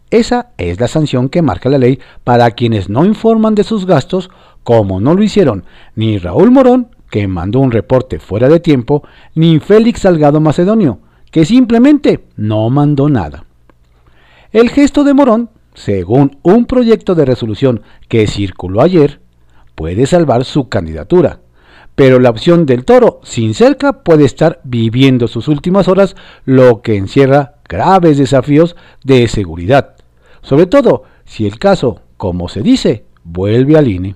Esa 0.10 0.52
es 0.58 0.80
la 0.80 0.88
sanción 0.88 1.28
que 1.28 1.42
marca 1.42 1.68
la 1.68 1.78
ley 1.78 2.00
para 2.24 2.50
quienes 2.52 2.88
no 2.88 3.04
informan 3.04 3.56
de 3.56 3.66
sus 3.66 3.86
gastos, 3.86 4.30
como 4.64 5.02
no 5.02 5.14
lo 5.14 5.22
hicieron 5.22 5.66
ni 5.96 6.18
Raúl 6.18 6.52
Morón, 6.52 6.88
que 7.12 7.28
mandó 7.28 7.60
un 7.60 7.72
reporte 7.72 8.20
fuera 8.20 8.48
de 8.48 8.62
tiempo, 8.62 9.04
ni 9.36 9.60
Félix 9.60 10.02
Salgado 10.02 10.40
Macedonio, 10.40 11.00
que 11.30 11.44
simplemente 11.44 12.26
no 12.38 12.70
mandó 12.70 13.10
nada. 13.10 13.44
El 14.54 14.70
gesto 14.70 15.04
de 15.04 15.14
Morón, 15.14 15.50
según 15.76 16.40
un 16.42 16.66
proyecto 16.66 17.14
de 17.14 17.26
resolución 17.26 17.84
que 18.10 18.26
circuló 18.26 18.82
ayer, 18.82 19.22
puede 19.76 20.08
salvar 20.08 20.44
su 20.44 20.70
candidatura, 20.70 21.42
pero 21.94 22.20
la 22.20 22.32
opción 22.32 22.66
del 22.66 22.84
toro 22.84 23.20
sin 23.22 23.54
cerca 23.54 24.04
puede 24.04 24.26
estar 24.26 24.60
viviendo 24.64 25.28
sus 25.28 25.48
últimas 25.48 25.88
horas, 25.88 26.16
lo 26.44 26.82
que 26.82 26.96
encierra 26.96 27.60
graves 27.70 28.18
desafíos 28.18 28.76
de 29.04 29.28
seguridad 29.28 29.96
sobre 30.46 30.68
todo 30.68 31.04
si 31.26 31.46
el 31.46 31.58
caso, 31.58 32.02
como 32.18 32.48
se 32.48 32.62
dice, 32.62 33.06
vuelve 33.24 33.78
al 33.78 33.88
INE. 33.88 34.16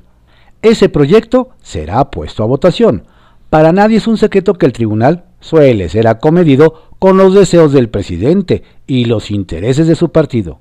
Ese 0.61 0.87
proyecto 0.87 1.49
será 1.61 2.11
puesto 2.11 2.43
a 2.43 2.45
votación. 2.45 3.05
Para 3.49 3.71
nadie 3.71 3.97
es 3.97 4.07
un 4.07 4.17
secreto 4.17 4.53
que 4.53 4.67
el 4.67 4.73
tribunal 4.73 5.25
suele 5.39 5.89
ser 5.89 6.07
acomedido 6.07 6.83
con 6.99 7.17
los 7.17 7.33
deseos 7.33 7.73
del 7.73 7.89
presidente 7.89 8.61
y 8.85 9.05
los 9.05 9.31
intereses 9.31 9.87
de 9.87 9.95
su 9.95 10.11
partido. 10.11 10.59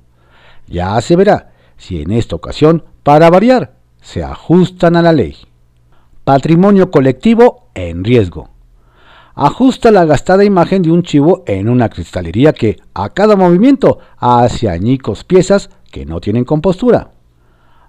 Ya 0.69 0.99
se 1.01 1.15
verá 1.15 1.51
si 1.77 2.01
en 2.01 2.11
esta 2.11 2.35
ocasión, 2.35 2.83
para 3.03 3.29
variar, 3.29 3.75
se 4.01 4.23
ajustan 4.23 4.95
a 4.95 5.01
la 5.01 5.13
ley. 5.13 5.35
Patrimonio 6.23 6.91
colectivo 6.91 7.69
en 7.73 8.03
riesgo 8.03 8.49
ajusta 9.41 9.89
la 9.89 10.03
gastada 10.03 10.43
imagen 10.43 10.81
de 10.81 10.91
un 10.91 11.01
chivo 11.01 11.43
en 11.47 11.69
una 11.69 11.87
cristalería 11.87 12.51
que 12.51 12.77
a 12.93 13.09
cada 13.09 13.37
movimiento 13.37 13.99
hace 14.17 14.69
añicos 14.69 15.23
piezas 15.23 15.69
que 15.91 16.05
no 16.05 16.19
tienen 16.19 16.43
compostura. 16.43 17.11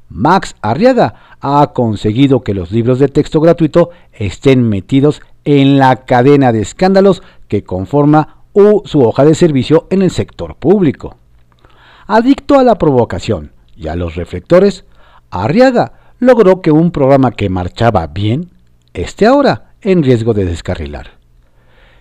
Max 0.09 0.55
Arriaga 0.63 1.37
ha 1.41 1.73
conseguido 1.73 2.43
que 2.43 2.55
los 2.55 2.71
libros 2.71 3.01
de 3.01 3.09
texto 3.09 3.41
gratuito 3.41 3.91
estén 4.13 4.69
metidos 4.69 5.23
en 5.45 5.79
la 5.79 6.05
cadena 6.05 6.53
de 6.53 6.63
escándalos 6.63 7.21
que 7.49 7.65
conforma 7.65 8.45
su 8.85 9.01
hoja 9.01 9.25
de 9.25 9.35
servicio 9.35 9.89
en 9.91 10.03
el 10.03 10.13
sector 10.13 10.55
público. 10.55 11.17
Adicto 12.13 12.59
a 12.59 12.65
la 12.65 12.75
provocación 12.75 13.53
y 13.77 13.87
a 13.87 13.95
los 13.95 14.17
reflectores, 14.17 14.85
Arriaga 15.31 15.93
logró 16.19 16.61
que 16.61 16.73
un 16.73 16.91
programa 16.91 17.31
que 17.31 17.49
marchaba 17.49 18.09
bien 18.09 18.51
esté 18.95 19.27
ahora 19.27 19.75
en 19.81 20.03
riesgo 20.03 20.35
de 20.35 20.45
descarrilar. 20.45 21.13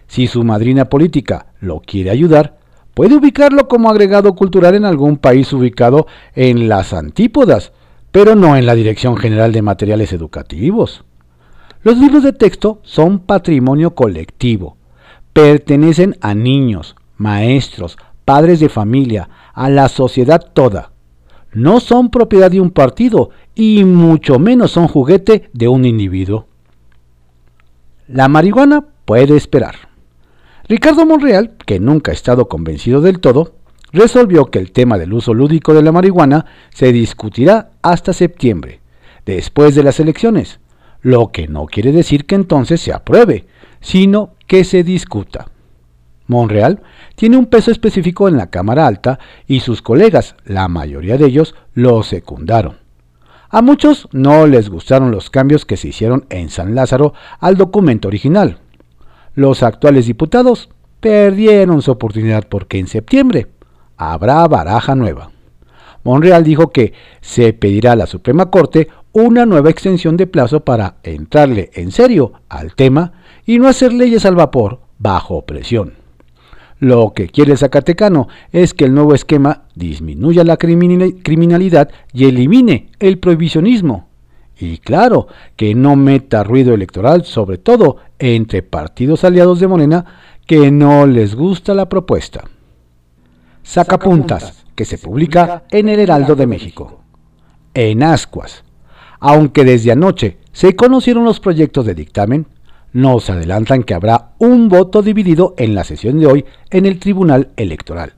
Si 0.08 0.26
su 0.26 0.44
madrina 0.44 0.86
política 0.86 1.54
lo 1.60 1.82
quiere 1.82 2.10
ayudar, 2.10 2.58
puede 2.96 3.18
ubicarlo 3.18 3.68
como 3.68 3.88
agregado 3.88 4.34
cultural 4.34 4.74
en 4.74 4.86
algún 4.86 5.18
país 5.18 5.54
ubicado 5.54 6.08
en 6.34 6.70
las 6.70 6.92
antípodas, 6.92 7.72
pero 8.12 8.34
no 8.34 8.56
en 8.56 8.66
la 8.66 8.74
Dirección 8.74 9.16
General 9.16 9.52
de 9.52 9.62
Materiales 9.62 10.12
Educativos. 10.12 11.04
Los 11.84 12.00
libros 12.00 12.24
de 12.24 12.34
texto 12.34 12.80
son 12.82 13.20
patrimonio 13.20 13.94
colectivo. 13.94 14.76
Pertenecen 15.34 16.18
a 16.20 16.34
niños, 16.34 16.96
maestros, 17.16 18.00
padres 18.26 18.60
de 18.60 18.70
familia, 18.70 19.30
a 19.60 19.70
la 19.70 19.90
sociedad 19.90 20.40
toda. 20.54 20.94
No 21.52 21.82
son 21.82 22.12
propiedad 22.12 22.50
de 22.50 22.62
un 22.62 22.72
partido 22.72 23.32
y 23.56 23.84
mucho 23.84 24.40
menos 24.40 24.72
son 24.72 24.88
juguete 24.88 25.50
de 25.52 25.68
un 25.68 25.84
individuo. 25.84 26.48
La 28.08 28.30
marihuana 28.30 28.86
puede 29.04 29.36
esperar. 29.36 29.76
Ricardo 30.70 31.06
Monreal, 31.06 31.58
que 31.66 31.82
nunca 31.82 32.12
ha 32.12 32.14
estado 32.14 32.48
convencido 32.48 33.02
del 33.02 33.20
todo, 33.20 33.56
resolvió 33.92 34.46
que 34.46 34.60
el 34.60 34.72
tema 34.72 34.98
del 34.98 35.12
uso 35.12 35.34
lúdico 35.34 35.74
de 35.74 35.84
la 35.84 35.92
marihuana 35.92 36.46
se 36.74 36.94
discutirá 36.94 37.72
hasta 37.82 38.14
septiembre, 38.14 38.80
después 39.26 39.76
de 39.76 39.84
las 39.84 40.00
elecciones, 40.00 40.62
lo 41.02 41.34
que 41.34 41.50
no 41.50 41.66
quiere 41.66 41.92
decir 41.92 42.26
que 42.26 42.36
entonces 42.36 42.80
se 42.80 42.94
apruebe, 42.94 43.46
sino 43.82 44.36
que 44.48 44.64
se 44.64 44.86
discuta. 44.86 45.52
Monreal 46.30 46.82
tiene 47.16 47.38
un 47.38 47.48
peso 47.48 47.72
específico 47.72 48.30
en 48.30 48.38
la 48.38 48.50
Cámara 48.50 48.88
Alta 48.88 49.20
y 49.48 49.60
sus 49.60 49.82
colegas, 49.82 50.36
la 50.46 50.68
mayoría 50.68 51.18
de 51.18 51.26
ellos, 51.26 51.56
lo 51.74 52.04
secundaron. 52.04 52.78
A 53.50 53.62
muchos 53.64 54.08
no 54.12 54.46
les 54.46 54.70
gustaron 54.70 55.10
los 55.10 55.32
cambios 55.32 55.66
que 55.66 55.76
se 55.76 55.88
hicieron 55.88 56.26
en 56.30 56.50
San 56.50 56.76
Lázaro 56.76 57.14
al 57.40 57.58
documento 57.58 58.08
original. 58.08 58.60
Los 59.34 59.64
actuales 59.64 60.06
diputados 60.06 60.70
perdieron 61.00 61.82
su 61.82 61.92
oportunidad 61.92 62.48
porque 62.48 62.78
en 62.78 62.88
septiembre 62.88 63.48
habrá 63.98 64.48
baraja 64.48 64.94
nueva. 64.94 65.32
Monreal 66.04 66.44
dijo 66.44 66.72
que 66.72 66.94
se 67.22 67.54
pedirá 67.54 67.94
a 67.94 67.96
la 67.96 68.06
Suprema 68.06 68.52
Corte 68.52 68.88
una 69.14 69.48
nueva 69.48 69.72
extensión 69.72 70.16
de 70.16 70.28
plazo 70.28 70.60
para 70.60 70.98
entrarle 71.02 71.72
en 71.74 71.92
serio 71.92 72.34
al 72.50 72.76
tema 72.76 73.14
y 73.48 73.58
no 73.58 73.68
hacer 73.68 73.94
leyes 73.94 74.26
al 74.26 74.36
vapor 74.36 74.82
bajo 75.00 75.46
presión. 75.48 75.94
Lo 76.80 77.14
que 77.14 77.28
quiere 77.28 77.52
el 77.52 77.58
Zacatecano 77.58 78.30
es 78.52 78.74
que 78.74 78.86
el 78.86 78.94
nuevo 78.94 79.14
esquema 79.14 79.64
disminuya 79.76 80.44
la 80.44 80.58
criminalidad 80.58 81.90
y 82.14 82.26
elimine 82.26 82.90
el 83.00 83.20
prohibicionismo. 83.20 84.08
Y 84.58 84.78
claro, 84.78 85.28
que 85.56 85.76
no 85.76 85.96
meta 85.96 86.44
ruido 86.44 86.74
electoral, 86.74 87.26
sobre 87.26 87.58
todo 87.58 87.98
entre 88.18 88.64
partidos 88.64 89.24
aliados 89.24 89.60
de 89.60 89.68
Morena 89.68 90.06
que 90.46 90.72
no 90.72 91.06
les 91.06 91.36
gusta 91.36 91.74
la 91.74 91.88
propuesta. 91.88 92.46
Sacapuntas, 93.64 94.66
que 94.76 94.86
se 94.86 94.98
publica 94.98 95.64
en 95.70 95.90
el 95.90 96.00
Heraldo 96.00 96.36
de 96.36 96.48
México. 96.48 97.02
En 97.74 98.04
Ascuas. 98.04 98.64
Aunque 99.20 99.64
desde 99.64 99.92
anoche 99.92 100.38
se 100.54 100.76
conocieron 100.76 101.24
los 101.24 101.40
proyectos 101.40 101.86
de 101.86 101.94
dictamen, 101.94 102.48
nos 102.94 103.30
adelantan 103.30 103.84
que 103.84 103.94
habrá 103.94 104.32
un 104.40 104.70
voto 104.70 105.02
dividido 105.02 105.54
en 105.58 105.76
la 105.76 105.84
sesión 105.84 106.20
de 106.20 106.28
hoy 106.28 106.46
en 106.72 106.86
el 106.86 107.00
Tribunal 107.00 107.50
Electoral 107.56 108.14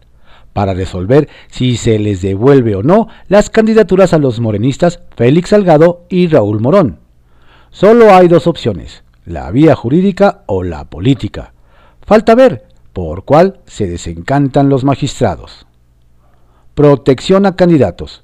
para 0.53 0.73
resolver 0.73 1.29
si 1.49 1.77
se 1.77 1.97
les 1.99 2.21
devuelve 2.21 2.75
o 2.75 2.83
no 2.83 3.07
las 3.27 3.49
candidaturas 3.49 4.13
a 4.13 4.17
los 4.17 4.39
morenistas 4.39 5.01
Félix 5.15 5.49
Salgado 5.49 6.05
y 6.09 6.27
Raúl 6.27 6.59
Morón. 6.59 6.99
Solo 7.69 8.13
hay 8.13 8.27
dos 8.27 8.47
opciones, 8.47 9.03
la 9.25 9.49
vía 9.51 9.75
jurídica 9.75 10.43
o 10.47 10.63
la 10.63 10.85
política. 10.85 11.53
Falta 12.01 12.35
ver 12.35 12.65
por 12.93 13.23
cuál 13.23 13.61
se 13.65 13.87
desencantan 13.87 14.67
los 14.67 14.83
magistrados. 14.83 15.65
Protección 16.75 17.45
a 17.45 17.55
candidatos. 17.55 18.23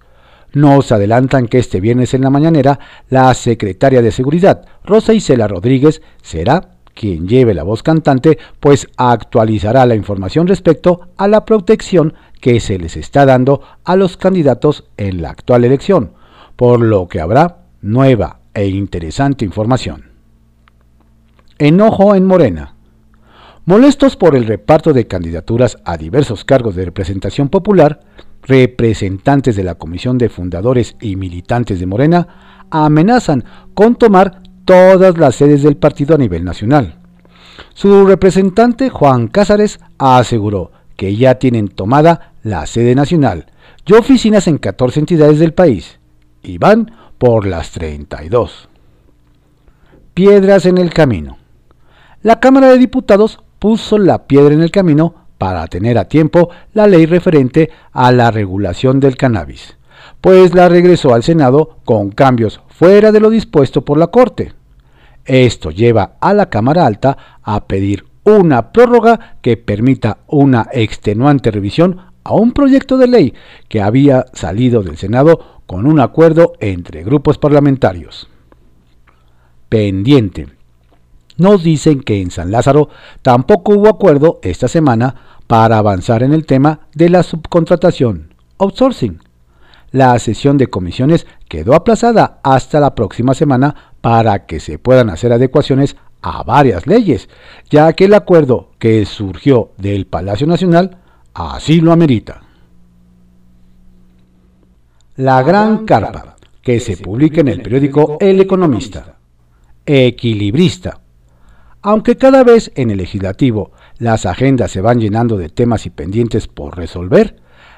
Nos 0.53 0.91
adelantan 0.91 1.47
que 1.47 1.59
este 1.59 1.81
viernes 1.81 2.13
en 2.13 2.21
la 2.21 2.29
mañanera 2.29 2.79
la 3.09 3.33
secretaria 3.33 4.01
de 4.01 4.11
Seguridad, 4.11 4.65
Rosa 4.83 5.13
Isela 5.13 5.47
Rodríguez, 5.47 6.01
será 6.21 6.77
quien 6.93 7.27
lleve 7.27 7.53
la 7.53 7.63
voz 7.63 7.83
cantante, 7.83 8.37
pues 8.59 8.87
actualizará 8.97 9.85
la 9.85 9.95
información 9.95 10.47
respecto 10.47 11.09
a 11.15 11.27
la 11.27 11.45
protección 11.45 12.13
que 12.41 12.59
se 12.59 12.79
les 12.79 12.97
está 12.97 13.25
dando 13.25 13.61
a 13.83 13.95
los 13.95 14.17
candidatos 14.17 14.85
en 14.97 15.21
la 15.21 15.29
actual 15.29 15.63
elección, 15.63 16.13
por 16.55 16.81
lo 16.81 17.07
que 17.07 17.21
habrá 17.21 17.59
nueva 17.81 18.39
e 18.53 18.65
interesante 18.67 19.45
información. 19.45 20.11
Enojo 21.59 22.15
en 22.15 22.25
Morena. 22.25 22.73
Molestos 23.65 24.15
por 24.15 24.35
el 24.35 24.45
reparto 24.45 24.93
de 24.93 25.07
candidaturas 25.07 25.77
a 25.83 25.97
diversos 25.97 26.45
cargos 26.45 26.75
de 26.75 26.85
representación 26.85 27.49
popular, 27.49 27.99
representantes 28.47 29.55
de 29.55 29.63
la 29.63 29.75
Comisión 29.75 30.17
de 30.17 30.29
Fundadores 30.29 30.95
y 31.01 31.15
militantes 31.15 31.79
de 31.79 31.85
Morena 31.85 32.65
amenazan 32.69 33.43
con 33.73 33.95
tomar 33.95 34.41
todas 34.65 35.17
las 35.17 35.35
sedes 35.35 35.63
del 35.63 35.77
partido 35.77 36.15
a 36.15 36.17
nivel 36.17 36.43
nacional. 36.43 36.95
Su 37.73 38.05
representante 38.05 38.89
Juan 38.89 39.27
Cázares 39.27 39.79
aseguró 39.97 40.71
que 40.95 41.15
ya 41.15 41.35
tienen 41.35 41.67
tomada 41.67 42.33
la 42.43 42.65
sede 42.65 42.95
nacional 42.95 43.47
y 43.85 43.93
oficinas 43.93 44.47
en 44.47 44.57
14 44.57 44.99
entidades 44.99 45.39
del 45.39 45.53
país 45.53 45.99
y 46.41 46.57
van 46.57 46.91
por 47.17 47.45
las 47.45 47.71
32. 47.71 48.69
Piedras 50.13 50.65
en 50.65 50.77
el 50.77 50.93
camino. 50.93 51.37
La 52.21 52.39
Cámara 52.39 52.69
de 52.69 52.77
Diputados 52.77 53.39
puso 53.59 53.97
la 53.97 54.27
piedra 54.27 54.53
en 54.53 54.61
el 54.61 54.71
camino 54.71 55.26
para 55.37 55.67
tener 55.67 55.97
a 55.97 56.07
tiempo 56.07 56.49
la 56.73 56.87
ley 56.87 57.05
referente 57.05 57.69
a 57.91 58.11
la 58.11 58.31
regulación 58.31 58.99
del 58.99 59.17
cannabis, 59.17 59.77
pues 60.21 60.53
la 60.53 60.69
regresó 60.69 61.13
al 61.13 61.23
Senado 61.23 61.77
con 61.85 62.11
cambios 62.11 62.61
fuera 62.69 63.11
de 63.11 63.19
lo 63.19 63.29
dispuesto 63.29 63.83
por 63.83 63.97
la 63.97 64.07
Corte. 64.07 64.53
Esto 65.25 65.71
lleva 65.71 66.13
a 66.19 66.33
la 66.33 66.49
Cámara 66.49 66.85
Alta 66.85 67.39
a 67.43 67.67
pedir 67.67 68.05
una 68.23 68.71
prórroga 68.71 69.37
que 69.41 69.57
permita 69.57 70.19
una 70.27 70.67
extenuante 70.71 71.51
revisión 71.51 72.01
a 72.23 72.33
un 72.33 72.51
proyecto 72.51 72.97
de 72.97 73.07
ley 73.07 73.33
que 73.69 73.81
había 73.81 74.25
salido 74.33 74.83
del 74.83 74.97
Senado 74.97 75.61
con 75.65 75.85
un 75.85 75.99
acuerdo 75.99 76.53
entre 76.59 77.03
grupos 77.03 77.37
parlamentarios. 77.37 78.29
Pendiente. 79.69 80.47
Nos 81.37 81.63
dicen 81.63 82.01
que 82.01 82.21
en 82.21 82.31
San 82.31 82.51
Lázaro 82.51 82.89
tampoco 83.21 83.73
hubo 83.73 83.89
acuerdo 83.89 84.39
esta 84.41 84.67
semana 84.67 85.26
para 85.47 85.77
avanzar 85.77 86.23
en 86.23 86.33
el 86.33 86.45
tema 86.45 86.81
de 86.93 87.09
la 87.09 87.23
subcontratación, 87.23 88.33
outsourcing. 88.59 89.21
La 89.91 90.19
sesión 90.19 90.57
de 90.57 90.67
comisiones 90.67 91.25
quedó 91.47 91.73
aplazada 91.73 92.39
hasta 92.43 92.79
la 92.79 92.93
próxima 92.93 93.33
semana 93.33 93.93
para 94.01 94.45
que 94.45 94.59
se 94.59 94.77
puedan 94.77 95.09
hacer 95.09 95.31
adecuaciones 95.31 95.95
a 96.21 96.43
varias 96.43 96.87
leyes, 96.87 97.29
ya 97.69 97.93
que 97.93 98.05
el 98.05 98.13
acuerdo 98.13 98.71
que 98.79 99.05
surgió 99.05 99.71
del 99.77 100.05
Palacio 100.07 100.45
Nacional 100.45 100.97
así 101.33 101.79
lo 101.79 101.93
amerita. 101.93 102.41
La 105.15 105.41
Gran 105.41 105.85
Carpa, 105.85 106.35
que 106.61 106.79
se 106.79 106.97
publica 106.97 107.41
en 107.41 107.47
el 107.47 107.61
periódico 107.61 108.17
El 108.19 108.41
Economista. 108.41 109.15
Equilibrista. 109.85 110.99
Aunque 111.81 112.17
cada 112.17 112.43
vez 112.43 112.71
en 112.75 112.91
el 112.91 112.97
legislativo 112.97 113.71
las 113.99 114.25
agendas 114.25 114.71
se 114.71 114.81
van 114.81 114.99
llenando 114.99 115.37
de 115.37 115.49
temas 115.49 115.85
y 115.85 115.89
pendientes 115.89 116.47
por 116.47 116.77
resolver, 116.77 117.37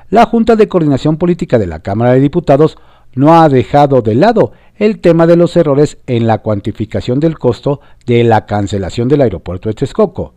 la 0.09 0.25
Junta 0.25 0.55
de 0.55 0.67
Coordinación 0.67 1.17
Política 1.17 1.59
de 1.59 1.67
la 1.67 1.79
Cámara 1.79 2.13
de 2.13 2.19
Diputados 2.19 2.77
no 3.13 3.39
ha 3.39 3.49
dejado 3.49 4.01
de 4.01 4.15
lado 4.15 4.53
el 4.75 4.99
tema 4.99 5.27
de 5.27 5.35
los 5.35 5.55
errores 5.55 5.97
en 6.07 6.25
la 6.25 6.39
cuantificación 6.39 7.19
del 7.19 7.37
costo 7.37 7.81
de 8.05 8.23
la 8.23 8.45
cancelación 8.45 9.07
del 9.07 9.21
aeropuerto 9.21 9.69
de 9.69 9.75
Texcoco. 9.75 10.33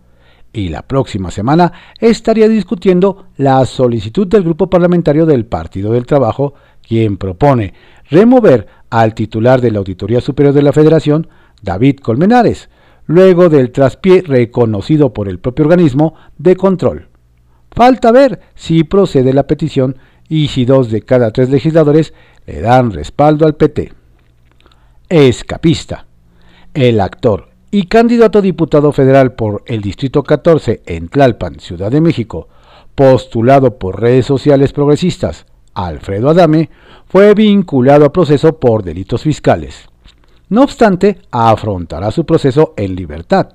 Y 0.53 0.69
la 0.69 0.83
próxima 0.83 1.31
semana 1.31 1.73
estaría 1.99 2.49
discutiendo 2.49 3.29
la 3.37 3.65
solicitud 3.65 4.27
del 4.27 4.43
grupo 4.43 4.69
parlamentario 4.69 5.25
del 5.25 5.47
Partido 5.47 5.93
del 5.93 6.05
Trabajo, 6.05 6.55
quien 6.87 7.17
propone 7.17 7.73
remover 8.11 8.67
al 8.91 9.15
titular 9.15 9.63
de 9.63 9.71
la 9.71 9.79
Auditoría 9.79 10.21
Superior 10.21 10.53
de 10.53 10.63
la 10.63 10.73
Federación, 10.73 11.29
David 11.63 12.01
Colmenares, 12.01 12.69
luego 13.07 13.49
del 13.49 13.73
traspié 13.73 14.23
reconocido 14.23 15.13
por 15.13 15.29
el 15.29 15.39
propio 15.39 15.65
organismo 15.65 16.15
de 16.39 16.57
control. 16.57 17.09
Falta 17.71 18.13
ver 18.13 18.41
si 18.55 18.85
procede 18.85 19.33
la 19.33 19.47
petición 19.47 19.97
y 20.29 20.49
si 20.49 20.65
dos 20.65 20.91
de 20.91 21.03
cada 21.03 21.31
tres 21.31 21.51
legisladores 21.51 22.15
le 22.47 22.61
dan 22.61 22.91
respaldo 22.91 23.47
al 23.47 23.55
PT. 23.55 23.93
Escapista. 25.09 26.07
El 26.75 27.01
actor 27.01 27.51
y 27.71 27.87
candidato 27.87 28.39
a 28.39 28.43
diputado 28.43 28.93
federal 28.93 29.33
por 29.33 29.63
el 29.67 29.81
Distrito 29.81 30.23
14 30.23 30.83
en 30.87 31.09
Tlalpan, 31.09 31.59
Ciudad 31.61 31.91
de 31.91 32.01
México, 32.01 32.49
postulado 32.95 33.79
por 33.79 34.01
redes 34.01 34.27
sociales 34.27 34.73
progresistas, 34.73 35.47
Alfredo 35.75 36.31
Adame, 36.31 36.71
fue 37.07 37.35
vinculado 37.35 38.05
a 38.05 38.13
proceso 38.13 38.59
por 38.59 38.83
delitos 38.83 39.23
fiscales. 39.23 39.92
No 40.53 40.65
obstante, 40.65 41.17
afrontará 41.31 42.11
su 42.11 42.27
proceso 42.27 42.75
en 42.77 42.95
libertad. 42.95 43.55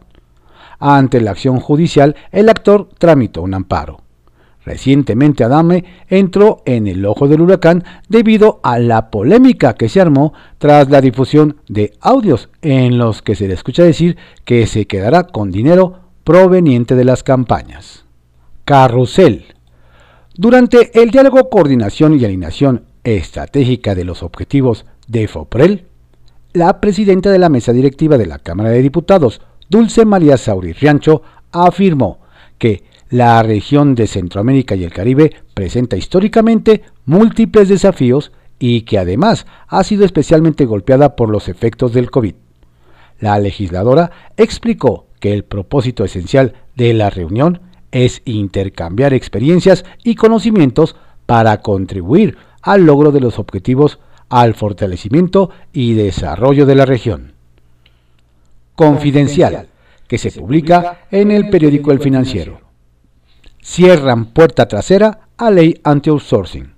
Ante 0.79 1.21
la 1.21 1.29
acción 1.29 1.59
judicial, 1.59 2.15
el 2.31 2.49
actor 2.49 2.89
tramitó 2.97 3.43
un 3.43 3.53
amparo. 3.53 4.01
Recientemente 4.65 5.43
Adame 5.43 5.85
entró 6.07 6.63
en 6.65 6.87
el 6.87 7.05
ojo 7.05 7.27
del 7.27 7.41
huracán 7.41 7.83
debido 8.09 8.59
a 8.63 8.79
la 8.79 9.11
polémica 9.11 9.75
que 9.75 9.89
se 9.89 10.01
armó 10.01 10.33
tras 10.57 10.89
la 10.89 10.99
difusión 10.99 11.57
de 11.69 11.93
audios 12.01 12.49
en 12.63 12.97
los 12.97 13.21
que 13.21 13.35
se 13.35 13.47
le 13.47 13.53
escucha 13.53 13.83
decir 13.83 14.17
que 14.43 14.65
se 14.65 14.87
quedará 14.87 15.25
con 15.25 15.51
dinero 15.51 15.99
proveniente 16.23 16.95
de 16.95 17.05
las 17.05 17.21
campañas. 17.21 18.05
Carrusel. 18.65 19.45
Durante 20.33 20.99
el 20.99 21.11
diálogo 21.11 21.47
Coordinación 21.51 22.19
y 22.19 22.25
Alineación 22.25 22.85
Estratégica 23.03 23.93
de 23.93 24.03
los 24.03 24.23
Objetivos 24.23 24.87
de 25.07 25.27
FOPREL, 25.27 25.85
la 26.57 26.81
presidenta 26.81 27.29
de 27.29 27.37
la 27.37 27.49
mesa 27.49 27.71
directiva 27.71 28.17
de 28.17 28.25
la 28.25 28.39
Cámara 28.39 28.71
de 28.71 28.81
Diputados, 28.81 29.41
Dulce 29.69 30.05
María 30.05 30.37
Sauri 30.37 30.73
Riancho, 30.73 31.21
afirmó 31.51 32.19
que 32.57 32.83
la 33.09 33.41
región 33.43 33.93
de 33.93 34.07
Centroamérica 34.07 34.75
y 34.75 34.83
el 34.83 34.91
Caribe 34.91 35.33
presenta 35.53 35.95
históricamente 35.95 36.81
múltiples 37.05 37.69
desafíos 37.69 38.31
y 38.57 38.81
que 38.81 38.97
además 38.97 39.45
ha 39.67 39.83
sido 39.83 40.03
especialmente 40.03 40.65
golpeada 40.65 41.15
por 41.15 41.29
los 41.29 41.47
efectos 41.47 41.93
del 41.93 42.09
COVID. 42.09 42.33
La 43.19 43.37
legisladora 43.39 44.11
explicó 44.35 45.05
que 45.19 45.33
el 45.33 45.43
propósito 45.43 46.03
esencial 46.03 46.53
de 46.75 46.93
la 46.95 47.11
reunión 47.11 47.61
es 47.91 48.23
intercambiar 48.25 49.13
experiencias 49.13 49.85
y 50.03 50.15
conocimientos 50.15 50.95
para 51.27 51.61
contribuir 51.61 52.37
al 52.63 52.85
logro 52.85 53.11
de 53.11 53.21
los 53.21 53.37
objetivos 53.37 53.99
al 54.29 54.53
fortalecimiento 54.53 55.49
y 55.73 55.93
desarrollo 55.93 56.65
de 56.65 56.75
la 56.75 56.85
región. 56.85 57.33
Confidencial, 58.75 59.69
que 60.07 60.17
se 60.17 60.31
publica 60.31 61.01
en 61.11 61.31
el 61.31 61.49
periódico 61.49 61.91
El 61.91 61.99
Financiero. 61.99 62.61
Cierran 63.61 64.27
puerta 64.27 64.67
trasera 64.67 65.29
a 65.37 65.51
ley 65.51 65.79
anti-outsourcing. 65.83 66.73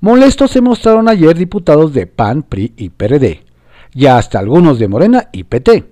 Molestos 0.00 0.52
se 0.52 0.60
mostraron 0.60 1.08
ayer 1.08 1.36
diputados 1.36 1.92
de 1.92 2.06
PAN, 2.06 2.44
PRI 2.44 2.72
y 2.76 2.90
PRD, 2.90 3.42
y 3.92 4.06
hasta 4.06 4.38
algunos 4.38 4.78
de 4.78 4.88
Morena 4.88 5.28
y 5.32 5.44
PT, 5.44 5.84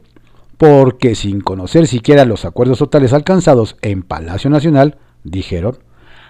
porque 0.57 1.15
sin 1.15 1.41
conocer 1.41 1.87
siquiera 1.87 2.25
los 2.25 2.45
acuerdos 2.45 2.79
totales 2.79 3.13
alcanzados 3.13 3.77
en 3.83 4.03
Palacio 4.03 4.49
Nacional, 4.49 4.97
dijeron, 5.25 5.79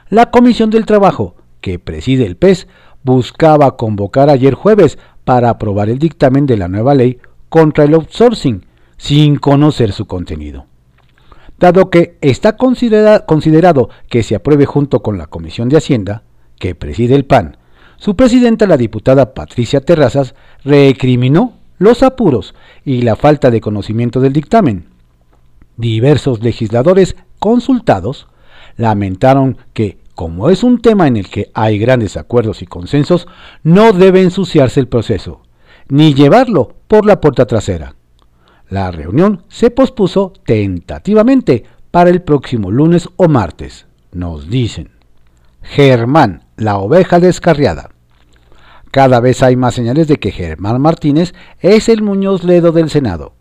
la 0.08 0.30
Comisión 0.30 0.70
del 0.70 0.86
Trabajo, 0.86 1.36
que 1.60 1.78
preside 1.78 2.26
el 2.26 2.36
PES, 2.36 2.66
buscaba 3.06 3.76
convocar 3.76 4.28
ayer 4.30 4.54
jueves 4.54 4.98
para 5.24 5.48
aprobar 5.48 5.88
el 5.88 6.00
dictamen 6.00 6.44
de 6.44 6.56
la 6.56 6.66
nueva 6.66 6.92
ley 6.92 7.20
contra 7.48 7.84
el 7.84 7.94
outsourcing, 7.94 8.66
sin 8.96 9.36
conocer 9.36 9.92
su 9.92 10.06
contenido. 10.06 10.66
Dado 11.60 11.88
que 11.88 12.18
está 12.20 12.56
considerado 12.56 13.90
que 14.08 14.24
se 14.24 14.34
apruebe 14.34 14.66
junto 14.66 15.02
con 15.02 15.18
la 15.18 15.28
Comisión 15.28 15.68
de 15.68 15.76
Hacienda, 15.76 16.24
que 16.58 16.74
preside 16.74 17.14
el 17.14 17.24
PAN, 17.24 17.56
su 17.96 18.16
presidenta, 18.16 18.66
la 18.66 18.76
diputada 18.76 19.34
Patricia 19.34 19.80
Terrazas, 19.80 20.34
recriminó 20.64 21.54
los 21.78 22.02
apuros 22.02 22.56
y 22.84 23.02
la 23.02 23.14
falta 23.14 23.52
de 23.52 23.60
conocimiento 23.60 24.20
del 24.20 24.32
dictamen. 24.32 24.88
Diversos 25.76 26.42
legisladores 26.42 27.14
consultados 27.38 28.26
lamentaron 28.76 29.58
que, 29.72 29.98
como 30.16 30.48
es 30.48 30.64
un 30.64 30.80
tema 30.80 31.06
en 31.06 31.18
el 31.18 31.28
que 31.28 31.50
hay 31.52 31.78
grandes 31.78 32.16
acuerdos 32.16 32.62
y 32.62 32.66
consensos, 32.66 33.28
no 33.62 33.92
debe 33.92 34.22
ensuciarse 34.22 34.80
el 34.80 34.88
proceso, 34.88 35.42
ni 35.88 36.14
llevarlo 36.14 36.74
por 36.88 37.04
la 37.04 37.20
puerta 37.20 37.44
trasera. 37.44 37.96
La 38.70 38.90
reunión 38.90 39.42
se 39.48 39.70
pospuso 39.70 40.32
tentativamente 40.46 41.64
para 41.90 42.08
el 42.08 42.22
próximo 42.22 42.70
lunes 42.70 43.10
o 43.16 43.28
martes, 43.28 43.86
nos 44.10 44.48
dicen. 44.48 44.92
Germán, 45.60 46.46
la 46.56 46.78
oveja 46.78 47.20
descarriada. 47.20 47.90
Cada 48.90 49.20
vez 49.20 49.42
hay 49.42 49.54
más 49.54 49.74
señales 49.74 50.08
de 50.08 50.16
que 50.16 50.32
Germán 50.32 50.80
Martínez 50.80 51.34
es 51.60 51.90
el 51.90 52.00
Muñoz 52.00 52.42
Ledo 52.42 52.72
del 52.72 52.88
Senado, 52.88 53.34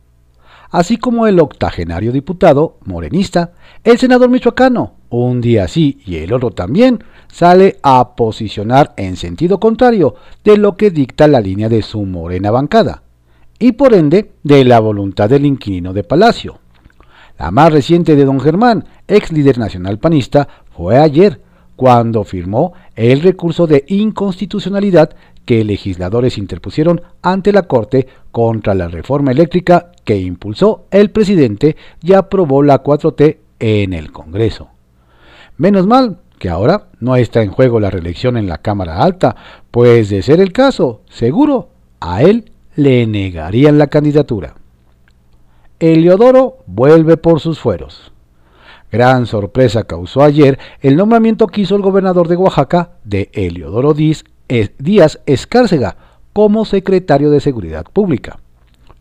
así 0.71 0.97
como 0.97 1.25
el 1.25 1.39
octogenario 1.39 2.11
diputado 2.11 2.79
morenista, 2.83 3.53
el 3.85 3.97
senador 3.97 4.29
michoacano, 4.29 4.94
un 5.09 5.41
día 5.41 5.67
sí 5.67 5.99
y 6.05 6.17
el 6.17 6.33
otro 6.33 6.51
también, 6.51 7.03
sale 7.27 7.77
a 7.83 8.15
posicionar 8.15 8.93
en 8.97 9.17
sentido 9.17 9.59
contrario 9.59 10.15
de 10.43 10.57
lo 10.57 10.77
que 10.77 10.91
dicta 10.91 11.27
la 11.27 11.41
línea 11.41 11.69
de 11.69 11.81
su 11.81 12.03
morena 12.05 12.51
bancada, 12.51 13.03
y 13.59 13.73
por 13.73 13.93
ende 13.93 14.31
de 14.43 14.63
la 14.63 14.79
voluntad 14.79 15.29
del 15.29 15.45
inquilino 15.45 15.93
de 15.93 16.03
Palacio. 16.03 16.59
La 17.37 17.51
más 17.51 17.73
reciente 17.73 18.15
de 18.15 18.25
don 18.25 18.39
Germán, 18.39 18.85
ex 19.07 19.31
líder 19.31 19.57
nacional 19.57 19.99
panista, 19.99 20.47
fue 20.71 20.97
ayer, 20.97 21.41
cuando 21.75 22.23
firmó 22.23 22.73
el 22.95 23.21
recurso 23.21 23.67
de 23.67 23.83
inconstitucionalidad 23.87 25.15
que 25.43 25.63
legisladores 25.63 26.37
interpusieron 26.37 27.01
ante 27.21 27.51
la 27.51 27.63
Corte 27.63 28.07
contra 28.31 28.73
la 28.73 28.87
reforma 28.87 29.31
eléctrica 29.31 29.91
que 30.03 30.17
impulsó 30.17 30.85
el 30.91 31.11
presidente 31.11 31.75
y 32.01 32.13
aprobó 32.13 32.63
la 32.63 32.81
4T 32.81 33.37
en 33.59 33.93
el 33.93 34.11
Congreso. 34.11 34.69
Menos 35.57 35.87
mal 35.87 36.17
que 36.37 36.49
ahora 36.49 36.87
no 36.99 37.15
está 37.15 37.41
en 37.41 37.51
juego 37.51 37.79
la 37.79 37.89
reelección 37.89 38.35
en 38.37 38.47
la 38.47 38.57
Cámara 38.57 39.01
Alta, 39.01 39.35
pues 39.71 40.09
de 40.09 40.21
ser 40.21 40.41
el 40.41 40.51
caso, 40.51 41.01
seguro, 41.09 41.69
a 41.99 42.23
él 42.23 42.51
le 42.75 43.07
negarían 43.07 43.77
la 43.77 43.87
candidatura. 43.87 44.55
Eliodoro 45.79 46.57
vuelve 46.67 47.17
por 47.17 47.39
sus 47.39 47.59
fueros. 47.59 48.11
Gran 48.91 49.25
sorpresa 49.25 49.83
causó 49.83 50.23
ayer 50.23 50.59
el 50.81 50.95
nombramiento 50.95 51.47
que 51.47 51.61
hizo 51.61 51.75
el 51.75 51.81
gobernador 51.81 52.27
de 52.27 52.35
Oaxaca 52.35 52.91
de 53.03 53.29
Eliodoro 53.33 53.93
Díaz 53.93 54.23
Díaz 54.77 55.19
Escárcega 55.25 55.97
como 56.33 56.65
secretario 56.65 57.31
de 57.31 57.39
Seguridad 57.39 57.85
Pública. 57.91 58.39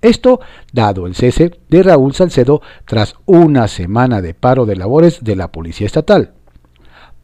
Esto 0.00 0.40
dado 0.72 1.06
el 1.06 1.14
cese 1.14 1.58
de 1.68 1.82
Raúl 1.82 2.14
Salcedo 2.14 2.62
tras 2.84 3.16
una 3.26 3.68
semana 3.68 4.20
de 4.20 4.34
paro 4.34 4.66
de 4.66 4.76
labores 4.76 5.22
de 5.22 5.36
la 5.36 5.50
Policía 5.50 5.86
Estatal. 5.86 6.32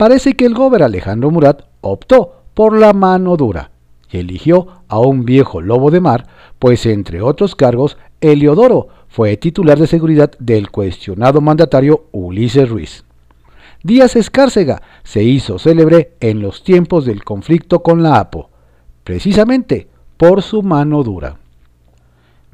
Parece 0.01 0.33
que 0.33 0.47
el 0.47 0.55
gobernador 0.55 0.85
Alejandro 0.85 1.31
Murat 1.31 1.65
optó 1.83 2.45
por 2.55 2.75
la 2.75 2.95
mano 2.95 3.37
dura 3.37 3.71
y 4.11 4.17
eligió 4.17 4.67
a 4.89 4.99
un 4.99 5.27
viejo 5.27 5.61
lobo 5.61 5.91
de 5.91 6.01
mar, 6.01 6.27
pues 6.59 6.87
entre 6.87 7.21
otros 7.21 7.55
cargos, 7.55 7.99
Eliodoro 8.23 8.89
fue 9.09 9.37
titular 9.37 9.79
de 9.79 9.87
seguridad 9.87 10.31
del 10.39 10.71
cuestionado 10.71 11.43
mandatario 11.43 12.07
Ulises 12.13 12.71
Ruiz. 12.71 13.05
Díaz 13.83 14.17
Escárcega 14.17 14.81
se 15.03 15.23
hizo 15.23 15.59
célebre 15.59 16.15
en 16.21 16.41
los 16.41 16.65
tiempos 16.65 17.05
del 17.05 17.23
conflicto 17.23 17.83
con 17.83 18.03
la 18.03 18.21
APO, 18.21 18.49
precisamente 19.05 19.89
por 20.17 20.41
su 20.41 20.63
mano 20.63 21.03
dura. 21.03 21.37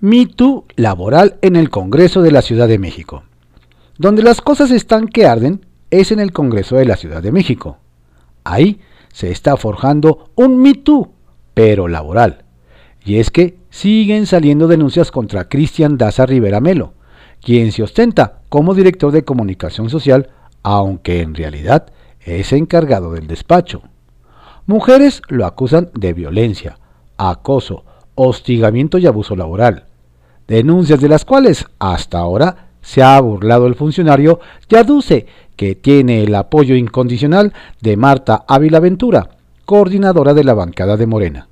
MeToo 0.01 0.65
laboral 0.75 1.37
en 1.43 1.55
el 1.55 1.71
Congreso 1.71 2.23
de 2.23 2.33
la 2.33 2.43
Ciudad 2.43 2.67
de 2.67 2.81
México. 2.81 3.23
Donde 3.99 4.25
las 4.25 4.41
cosas 4.41 4.73
están 4.73 5.07
que 5.07 5.27
arden 5.27 5.66
es 5.91 6.13
en 6.13 6.21
el 6.21 6.33
Congreso 6.33 6.77
de 6.77 6.85
la 6.85 6.97
Ciudad 6.97 7.23
de 7.23 7.33
México. 7.33 7.79
Ahí 8.45 8.81
se 9.13 9.31
está 9.31 9.57
forjando 9.57 10.31
un 10.35 10.59
MeToo, 10.59 11.13
pero 11.55 11.89
laboral. 11.89 12.45
Y 13.05 13.19
es 13.19 13.31
que 13.31 13.59
siguen 13.71 14.27
saliendo 14.27 14.69
denuncias 14.69 15.11
contra 15.11 15.49
Cristian 15.49 15.97
Daza 15.97 16.27
Rivera 16.27 16.61
Melo, 16.61 16.95
quien 17.41 17.73
se 17.73 17.83
ostenta 17.83 18.41
como 18.49 18.75
director 18.75 19.13
de 19.13 19.25
comunicación 19.25 19.91
social 19.91 20.31
aunque 20.69 21.21
en 21.21 21.37
realidad 21.37 21.87
es 22.19 22.53
encargado 22.53 23.13
del 23.13 23.29
despacho. 23.29 23.83
Mujeres 24.67 25.23
lo 25.29 25.47
acusan 25.47 25.91
de 25.95 26.13
violencia, 26.13 26.81
acoso, 27.17 27.85
hostigamiento 28.17 28.99
y 28.99 29.07
abuso 29.07 29.37
laboral, 29.37 29.85
denuncias 30.49 31.01
de 31.01 31.09
las 31.09 31.25
cuales 31.25 31.67
hasta 31.79 32.19
ahora 32.19 32.71
se 32.81 33.01
ha 33.01 33.21
burlado 33.21 33.69
el 33.69 33.77
funcionario 33.77 34.41
y 34.69 34.75
aduce 34.75 35.27
que 35.57 35.75
tiene 35.75 36.23
el 36.23 36.35
apoyo 36.35 36.75
incondicional 36.75 37.53
de 37.81 37.97
Marta 37.97 38.45
Ávila 38.47 38.81
Ventura, 38.81 39.31
coordinadora 39.65 40.35
de 40.35 40.45
la 40.45 40.55
bancada 40.55 40.97
de 40.97 41.07
Morena. 41.07 41.49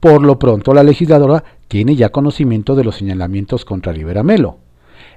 Por 0.00 0.22
lo 0.22 0.38
pronto 0.38 0.74
la 0.74 0.82
legisladora 0.82 1.44
tiene 1.68 1.96
ya 1.96 2.10
conocimiento 2.10 2.74
de 2.74 2.84
los 2.84 2.96
señalamientos 2.96 3.64
contra 3.64 3.92
Rivera 3.92 4.22
Melo. 4.22 4.58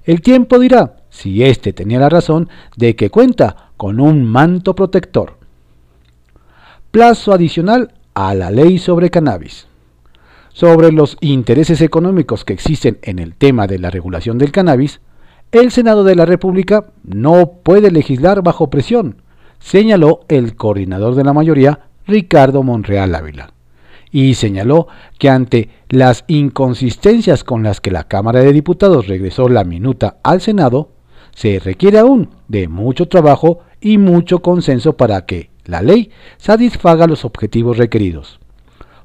El 0.04 0.22
tiempo 0.22 0.60
dirá 0.60 0.98
si 1.10 1.44
éste 1.44 1.74
tenía 1.74 2.00
la 2.00 2.10
razón 2.10 2.50
de 2.76 2.96
que 2.96 3.10
cuenta 3.10 3.72
con 3.78 4.00
un 4.00 4.26
manto 4.26 4.76
protector. 4.76 5.38
Plazo 6.92 7.34
adicional 7.34 7.94
a 8.14 8.34
la 8.34 8.52
ley 8.52 8.78
sobre 8.78 9.10
cannabis. 9.10 9.68
Sobre 10.54 10.92
los 10.92 11.18
intereses 11.22 11.82
económicos 11.82 12.44
que 12.44 12.54
existen 12.54 13.00
en 13.04 13.20
el 13.20 13.36
tema 13.36 13.68
de 13.68 13.80
la 13.80 13.90
regulación 13.90 14.38
del 14.38 14.52
cannabis, 14.52 15.00
el 15.52 15.72
Senado 15.72 16.04
de 16.04 16.16
la 16.16 16.26
República 16.26 16.86
no 17.04 17.54
puede 17.64 17.92
legislar 17.92 18.42
bajo 18.42 18.70
presión, 18.70 19.22
señaló 19.60 20.22
el 20.28 20.56
coordinador 20.56 21.16
de 21.16 21.24
la 21.24 21.34
mayoría, 21.34 21.88
Ricardo 22.08 22.64
Monreal 22.64 23.14
Ávila 23.16 23.54
y 24.12 24.34
señaló 24.36 24.88
que 25.18 25.30
ante 25.30 25.70
las 25.90 26.26
inconsistencias 26.28 27.44
con 27.44 27.64
las 27.64 27.80
que 27.80 27.92
la 27.92 28.04
Cámara 28.04 28.42
de 28.42 28.52
Diputados 28.52 29.08
regresó 29.08 29.48
la 29.48 29.64
minuta 29.64 30.18
al 30.24 30.42
Senado, 30.42 30.90
se 31.34 31.60
requiere 31.60 32.00
aún 32.00 32.30
de 32.48 32.68
mucho 32.68 33.08
trabajo 33.08 33.60
y 33.80 33.98
mucho 33.98 34.40
consenso 34.40 34.98
para 34.98 35.26
que 35.26 35.50
la 35.66 35.82
ley 35.82 36.12
satisfaga 36.38 37.08
los 37.08 37.24
objetivos 37.24 37.78
requeridos. 37.78 38.40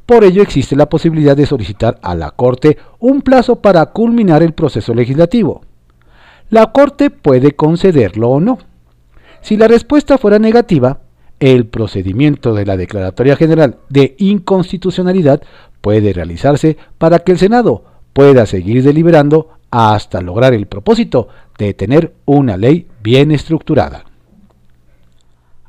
Por 0.04 0.24
ello 0.24 0.42
existe 0.42 0.76
la 0.76 0.88
posibilidad 0.88 1.36
de 1.36 1.46
solicitar 1.46 1.98
a 2.02 2.14
la 2.14 2.32
Corte 2.32 2.78
un 2.98 3.22
plazo 3.22 3.56
para 3.56 3.86
culminar 3.86 4.42
el 4.42 4.54
proceso 4.54 4.94
legislativo. 4.94 5.62
La 6.48 6.72
Corte 6.72 7.10
puede 7.10 7.52
concederlo 7.52 8.30
o 8.30 8.40
no. 8.40 8.58
Si 9.40 9.56
la 9.56 9.68
respuesta 9.68 10.18
fuera 10.18 10.38
negativa, 10.38 11.00
el 11.40 11.66
procedimiento 11.66 12.54
de 12.54 12.64
la 12.64 12.76
Declaratoria 12.76 13.36
General 13.36 13.78
de 13.88 14.14
Inconstitucionalidad 14.18 15.42
puede 15.80 16.12
realizarse 16.12 16.76
para 16.98 17.20
que 17.20 17.32
el 17.32 17.38
Senado 17.38 17.84
pueda 18.12 18.46
seguir 18.46 18.82
deliberando 18.82 19.50
hasta 19.70 20.20
lograr 20.20 20.54
el 20.54 20.66
propósito 20.66 21.28
de 21.58 21.74
tener 21.74 22.14
una 22.24 22.56
ley 22.56 22.86
bien 23.02 23.30
estructurada. 23.30 24.04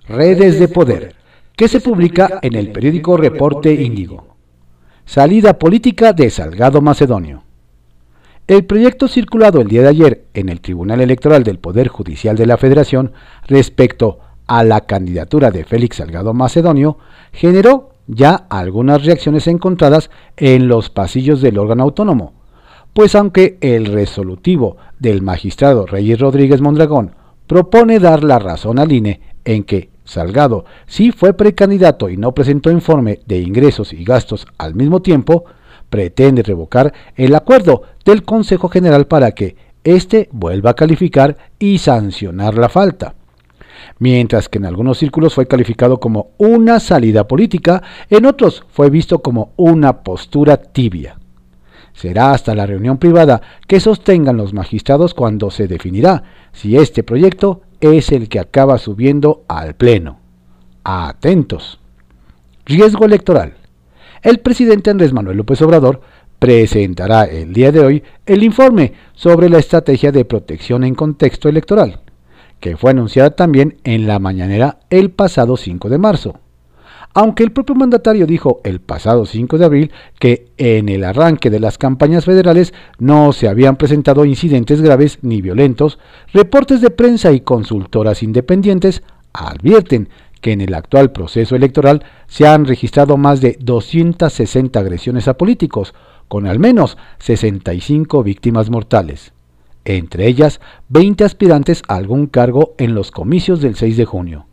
Redes 0.08 0.60
de 0.60 0.68
Poder, 0.68 1.16
que 1.56 1.68
se 1.68 1.82
publica 1.82 2.40
en 2.42 2.56
el 2.56 2.72
periódico 2.72 3.18
Reporte 3.18 3.74
Índigo. 3.74 4.36
Salida 5.06 5.58
política 5.58 6.14
de 6.14 6.30
Salgado 6.30 6.82
Macedonio. 6.82 7.44
El 8.48 8.64
proyecto 8.64 9.10
circulado 9.10 9.60
el 9.60 9.68
día 9.68 9.82
de 9.82 9.90
ayer 9.90 10.26
en 10.34 10.48
el 10.48 10.62
Tribunal 10.62 11.02
Electoral 11.02 11.44
del 11.44 11.60
Poder 11.60 11.90
Judicial 11.90 12.38
de 12.38 12.46
la 12.46 12.56
Federación 12.56 13.12
respecto 13.46 14.20
a 14.48 14.64
la 14.64 14.82
candidatura 14.86 15.52
de 15.52 15.66
Félix 15.66 15.98
Salgado 15.98 16.34
Macedonio 16.34 16.98
generó 17.34 17.90
ya 18.08 18.36
algunas 18.50 19.04
reacciones 19.04 19.48
encontradas 19.48 20.10
en 20.38 20.70
los 20.70 20.90
pasillos 20.90 21.42
del 21.42 21.58
órgano 21.58 21.84
autónomo, 21.84 22.36
pues 22.94 23.16
aunque 23.16 23.58
el 23.60 23.88
resolutivo 23.88 24.78
del 24.98 25.22
magistrado 25.22 25.86
Reyes 25.86 26.18
Rodríguez 26.18 26.62
Mondragón 26.62 27.16
propone 27.48 28.00
dar 28.00 28.24
la 28.24 28.40
razón 28.40 28.80
al 28.80 28.94
INE 28.94 29.20
en 29.44 29.66
que 29.66 29.90
Salgado 30.06 30.64
sí 30.86 31.12
fue 31.12 31.34
precandidato 31.34 32.08
y 32.08 32.16
no 32.16 32.34
presentó 32.34 32.72
informe 32.72 33.20
de 33.26 33.40
ingresos 33.40 33.92
y 33.92 34.06
gastos 34.06 34.48
al 34.58 34.74
mismo 34.74 35.02
tiempo, 35.02 35.44
pretende 35.90 36.44
revocar 36.44 36.94
el 37.16 37.36
acuerdo 37.36 37.84
del 38.06 38.24
Consejo 38.24 38.70
General 38.70 39.08
para 39.08 39.32
que 39.32 39.56
éste 39.84 40.30
vuelva 40.32 40.72
a 40.72 40.76
calificar 40.76 41.38
y 41.60 41.78
sancionar 41.78 42.56
la 42.56 42.70
falta 42.70 43.16
mientras 44.00 44.50
que 44.50 44.58
en 44.58 44.66
algunos 44.66 44.98
círculos 44.98 45.34
fue 45.34 45.48
calificado 45.48 46.00
como 46.00 46.32
una 46.38 46.80
salida 46.80 47.28
política, 47.28 47.84
en 48.10 48.26
otros 48.26 48.66
fue 48.70 48.90
visto 48.90 49.20
como 49.20 49.52
una 49.56 50.04
postura 50.04 50.58
tibia. 50.58 51.18
Será 51.94 52.32
hasta 52.32 52.54
la 52.54 52.68
reunión 52.68 52.98
privada 52.98 53.42
que 53.68 53.80
sostengan 53.80 54.38
los 54.38 54.54
magistrados 54.54 55.14
cuando 55.14 55.50
se 55.50 55.68
definirá 55.68 56.24
si 56.54 56.78
este 56.78 57.04
proyecto 57.04 57.62
es 57.80 58.12
el 58.12 58.30
que 58.30 58.40
acaba 58.40 58.78
subiendo 58.78 59.44
al 59.48 59.76
Pleno. 59.76 60.20
Atentos. 60.84 61.80
Riesgo 62.66 63.06
electoral. 63.06 63.57
El 64.22 64.40
presidente 64.40 64.90
Andrés 64.90 65.14
Manuel 65.14 65.38
López 65.38 65.62
Obrador 65.62 66.02
presentará 66.40 67.24
el 67.26 67.54
día 67.54 67.72
de 67.72 67.80
hoy 67.80 68.04
el 68.26 68.44
informe 68.44 68.94
sobre 69.14 69.50
la 69.50 69.60
estrategia 69.60 70.12
de 70.12 70.26
protección 70.26 70.84
en 70.84 70.96
contexto 70.96 71.50
electoral 71.50 72.02
que 72.60 72.78
fue 72.78 72.92
anunciada 72.92 73.32
también 73.32 73.78
en 73.84 74.08
la 74.08 74.20
mañanera 74.20 74.80
el 74.90 75.12
pasado 75.12 75.58
5 75.58 75.90
de 75.90 75.98
marzo. 75.98 76.40
Aunque 77.14 77.44
el 77.44 77.52
propio 77.52 77.74
mandatario 77.74 78.28
dijo 78.28 78.62
el 78.64 78.80
pasado 78.80 79.26
5 79.26 79.58
de 79.58 79.66
abril 79.66 79.92
que 80.20 80.50
en 80.58 80.90
el 80.90 81.04
arranque 81.04 81.50
de 81.50 81.60
las 81.60 81.78
campañas 81.78 82.26
federales 82.26 82.74
no 83.00 83.34
se 83.34 83.48
habían 83.48 83.76
presentado 83.76 84.26
incidentes 84.26 84.82
graves 84.82 85.20
ni 85.22 85.42
violentos, 85.42 85.98
reportes 86.32 86.82
de 86.82 86.92
prensa 86.92 87.32
y 87.32 87.42
consultoras 87.42 88.22
independientes 88.22 89.04
advierten 89.34 90.10
que 90.40 90.52
en 90.52 90.62
el 90.62 90.74
actual 90.74 91.12
proceso 91.12 91.56
electoral 91.56 92.04
se 92.28 92.48
han 92.48 92.66
registrado 92.66 93.18
más 93.18 93.42
de 93.42 93.58
260 93.60 94.80
agresiones 94.80 95.28
a 95.28 95.38
políticos, 95.38 95.94
con 96.28 96.48
al 96.48 96.60
menos 96.60 96.98
65 97.20 98.24
víctimas 98.24 98.70
mortales 98.70 99.34
entre 99.88 100.28
ellas 100.28 100.60
20 100.90 101.24
aspirantes 101.24 101.82
a 101.88 101.96
algún 101.96 102.28
cargo 102.28 102.76
en 102.78 102.94
los 102.94 103.10
comicios 103.12 103.62
del 103.62 103.76
6 103.76 103.98
de 103.98 104.06
junio. 104.06 104.46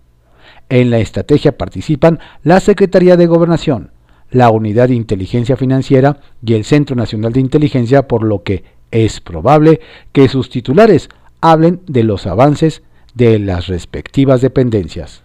En 0.68 0.90
la 0.90 0.99
estrategia 0.99 1.59
participan 1.59 2.20
la 2.42 2.61
Secretaría 2.61 3.16
de 3.16 3.27
Gobernación, 3.27 3.90
la 4.31 4.51
Unidad 4.51 4.88
de 4.88 4.94
Inteligencia 4.94 5.57
Financiera 5.57 6.18
y 6.44 6.55
el 6.55 6.64
Centro 6.64 6.97
Nacional 6.97 7.33
de 7.33 7.40
Inteligencia, 7.40 8.07
por 8.07 8.23
lo 8.23 8.42
que 8.42 8.64
es 8.90 9.20
probable 9.20 9.81
que 10.12 10.29
sus 10.29 10.51
titulares 10.51 11.09
hablen 11.40 11.81
de 11.87 12.05
los 12.05 12.27
avances 12.27 12.83
de 13.14 13.38
las 13.38 13.66
respectivas 13.66 14.40
dependencias. 14.40 15.23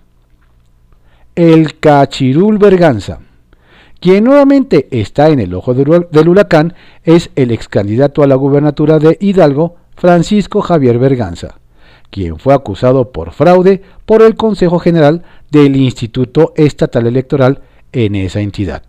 El 1.40 1.80
Cachirul 1.80 2.58
Berganza. 2.58 3.22
Quien 4.02 4.26
nuevamente 4.26 4.90
está 4.92 5.30
en 5.30 5.40
el 5.40 5.54
ojo 5.54 5.74
del 5.74 6.28
huracán 6.28 6.74
es 7.06 7.30
el 7.38 7.52
ex 7.52 7.70
candidato 7.70 8.22
a 8.22 8.28
la 8.28 8.36
gubernatura 8.36 9.00
de 9.00 9.18
Hidalgo, 9.22 9.78
Francisco 9.96 10.60
Javier 10.62 11.00
Berganza, 11.00 11.62
quien 12.10 12.40
fue 12.40 12.54
acusado 12.54 13.14
por 13.14 13.32
fraude 13.32 13.82
por 14.06 14.22
el 14.22 14.36
Consejo 14.36 14.80
General 14.80 15.24
del 15.50 15.78
Instituto 15.78 16.52
Estatal 16.58 17.08
Electoral 17.08 17.62
en 17.94 18.16
esa 18.16 18.42
entidad. 18.42 18.84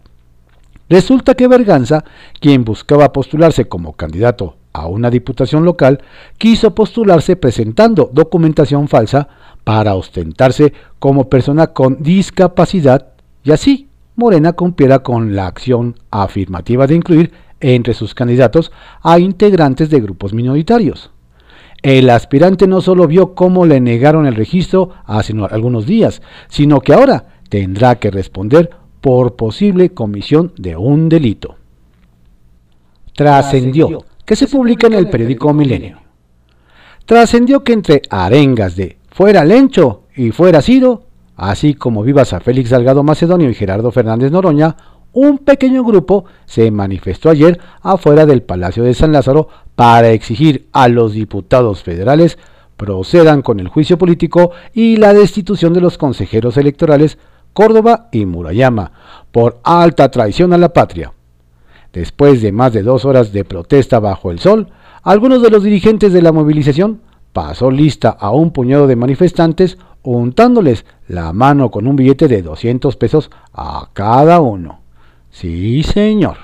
Resulta 0.89 1.35
que 1.35 1.47
Berganza, 1.47 2.03
quien 2.41 2.65
buscaba 2.65 3.13
postularse 3.13 3.67
como 3.67 3.93
candidato 3.93 4.57
a 4.73 4.87
una 4.87 5.11
diputación 5.11 5.65
local, 5.65 6.01
quiso 6.39 6.75
postularse 6.75 7.37
presentando 7.37 8.11
documentación 8.13 8.89
falsa 8.89 9.29
para 9.65 9.95
ostentarse 9.95 10.73
como 10.99 11.29
persona 11.29 11.69
con 11.69 12.03
discapacidad 12.03 13.09
y 13.43 13.53
así 13.53 13.89
Morena 14.17 14.53
cumpliera 14.53 15.01
con 15.01 15.35
la 15.35 15.47
acción 15.47 15.97
afirmativa 16.11 16.87
de 16.87 16.95
incluir 16.95 17.33
entre 17.61 17.95
sus 17.95 18.15
candidatos 18.15 18.71
a 19.03 19.19
integrantes 19.19 19.91
de 19.91 20.01
grupos 20.01 20.33
minoritarios. 20.33 21.11
El 21.83 22.11
aspirante 22.11 22.67
no 22.67 22.83
solo 22.83 23.07
vio 23.07 23.35
cómo 23.35 23.65
le 23.65 23.81
negaron 23.81 24.27
el 24.27 24.35
registro 24.35 24.91
hace 25.07 25.35
algunos 25.51 25.87
días, 25.87 26.21
sino 26.49 26.81
que 26.81 26.93
ahora 26.93 27.41
tendrá 27.49 27.95
que 27.97 28.11
responder 28.11 28.71
por 29.01 29.37
posible 29.37 29.95
comisión 29.95 30.53
de 30.59 30.77
un 30.77 31.09
delito. 31.09 31.57
Trascendió, 33.15 34.05
que 34.31 34.37
se 34.37 34.47
publica 34.47 34.87
en 34.87 34.93
el 34.93 35.11
periódico 35.11 35.53
Milenio. 35.53 35.99
Trascendió 37.05 37.65
que 37.65 37.73
entre 37.73 38.03
arengas 38.11 38.77
de 38.77 38.97
fuera 39.11 39.45
Lencho 39.45 40.03
y 40.15 40.31
fuera 40.31 40.63
Ciro, 40.63 41.03
así 41.35 41.75
como 41.75 42.05
vivas 42.05 42.33
a 42.33 42.39
Félix 42.39 42.69
Salgado 42.69 43.03
Macedonio 43.03 43.51
y 43.51 43.55
Gerardo 43.55 43.91
Fernández 43.91 44.31
Noroña, 44.31 44.77
un 45.15 45.39
pequeño 45.39 45.83
grupo 45.83 46.27
se 46.47 46.71
manifestó 46.71 47.29
ayer 47.29 47.59
afuera 47.83 48.25
del 48.25 48.45
Palacio 48.45 48.85
de 48.85 48.95
San 48.95 49.11
Lázaro 49.11 49.49
para 49.75 50.11
exigir 50.11 50.69
a 50.71 50.87
los 50.87 51.13
diputados 51.13 51.83
federales 51.83 52.39
procedan 52.77 53.43
con 53.43 53.59
el 53.59 53.67
juicio 53.67 53.99
político 53.99 54.53
y 54.73 54.97
la 54.97 55.13
destitución 55.13 55.73
de 55.73 55.81
los 55.81 55.99
consejeros 55.99 56.57
electorales 56.57 57.19
Córdoba 57.53 58.07
y 58.13 58.27
Murayama 58.27 58.93
por 59.33 59.59
alta 59.65 60.09
traición 60.09 60.53
a 60.53 60.57
la 60.57 60.73
patria. 60.73 61.15
Después 61.93 62.41
de 62.43 62.53
más 62.53 62.73
de 62.73 62.83
dos 62.83 63.05
horas 63.05 63.33
de 63.33 63.45
protesta 63.45 63.99
bajo 63.99 64.31
el 64.31 64.39
sol, 64.39 64.69
algunos 65.03 65.43
de 65.43 65.51
los 65.51 65.63
dirigentes 65.63 66.13
de 66.13 66.23
la 66.23 66.33
movilización 66.33 67.01
pasó 67.33 67.71
lista 67.71 68.11
a 68.11 68.31
un 68.31 68.53
puñado 68.53 68.87
de 68.87 68.97
manifestantes 68.97 69.79
untándoles 70.03 70.85
la 71.09 71.33
mano 71.33 71.71
con 71.71 71.87
un 71.87 71.97
billete 71.97 72.29
de 72.29 72.43
200 72.43 72.97
pesos 72.97 73.31
a 73.53 73.91
cada 73.93 74.41
uno. 74.41 74.81
Sí, 75.31 75.83
señor. 75.83 76.37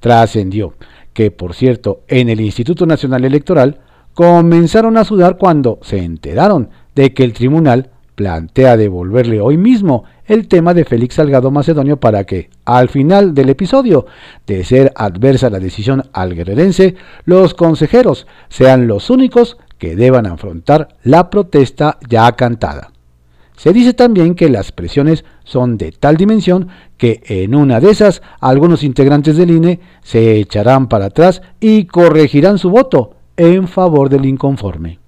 Trascendió 0.00 0.74
que, 1.12 1.30
por 1.30 1.54
cierto, 1.54 2.02
en 2.08 2.28
el 2.28 2.40
Instituto 2.40 2.84
Nacional 2.86 3.24
Electoral 3.24 3.80
comenzaron 4.14 4.96
a 4.96 5.04
sudar 5.04 5.38
cuando 5.38 5.78
se 5.82 5.98
enteraron 5.98 6.70
de 6.94 7.12
que 7.14 7.24
el 7.24 7.32
tribunal 7.32 7.90
plantea 8.16 8.76
devolverle 8.76 9.40
hoy 9.40 9.56
mismo 9.56 10.04
el 10.24 10.48
tema 10.48 10.74
de 10.74 10.84
Félix 10.84 11.14
Salgado 11.14 11.52
Macedonio 11.52 12.00
para 12.00 12.24
que, 12.24 12.50
al 12.64 12.88
final 12.88 13.34
del 13.34 13.50
episodio, 13.50 14.06
de 14.46 14.64
ser 14.64 14.92
adversa 14.96 15.50
la 15.50 15.60
decisión 15.60 16.02
al 16.12 16.34
guerrerense, 16.34 16.96
los 17.24 17.54
consejeros 17.54 18.26
sean 18.48 18.88
los 18.88 19.10
únicos 19.10 19.58
que 19.78 19.94
deban 19.94 20.26
afrontar 20.26 20.88
la 21.04 21.30
protesta 21.30 21.98
ya 22.08 22.32
cantada. 22.32 22.90
Se 23.56 23.72
dice 23.72 23.94
también 23.94 24.34
que 24.34 24.50
las 24.50 24.72
presiones 24.72 25.24
son 25.44 25.78
de 25.78 25.92
tal 25.92 26.16
dimensión 26.16 26.68
que 26.98 27.22
en 27.26 27.54
una 27.54 27.80
de 27.80 27.90
esas 27.90 28.22
algunos 28.40 28.82
integrantes 28.82 29.36
del 29.36 29.50
INE 29.50 29.80
se 30.02 30.36
echarán 30.36 30.88
para 30.88 31.06
atrás 31.06 31.40
y 31.60 31.84
corregirán 31.84 32.58
su 32.58 32.70
voto 32.70 33.12
en 33.36 33.68
favor 33.68 34.08
del 34.08 34.26
inconforme. 34.26 34.98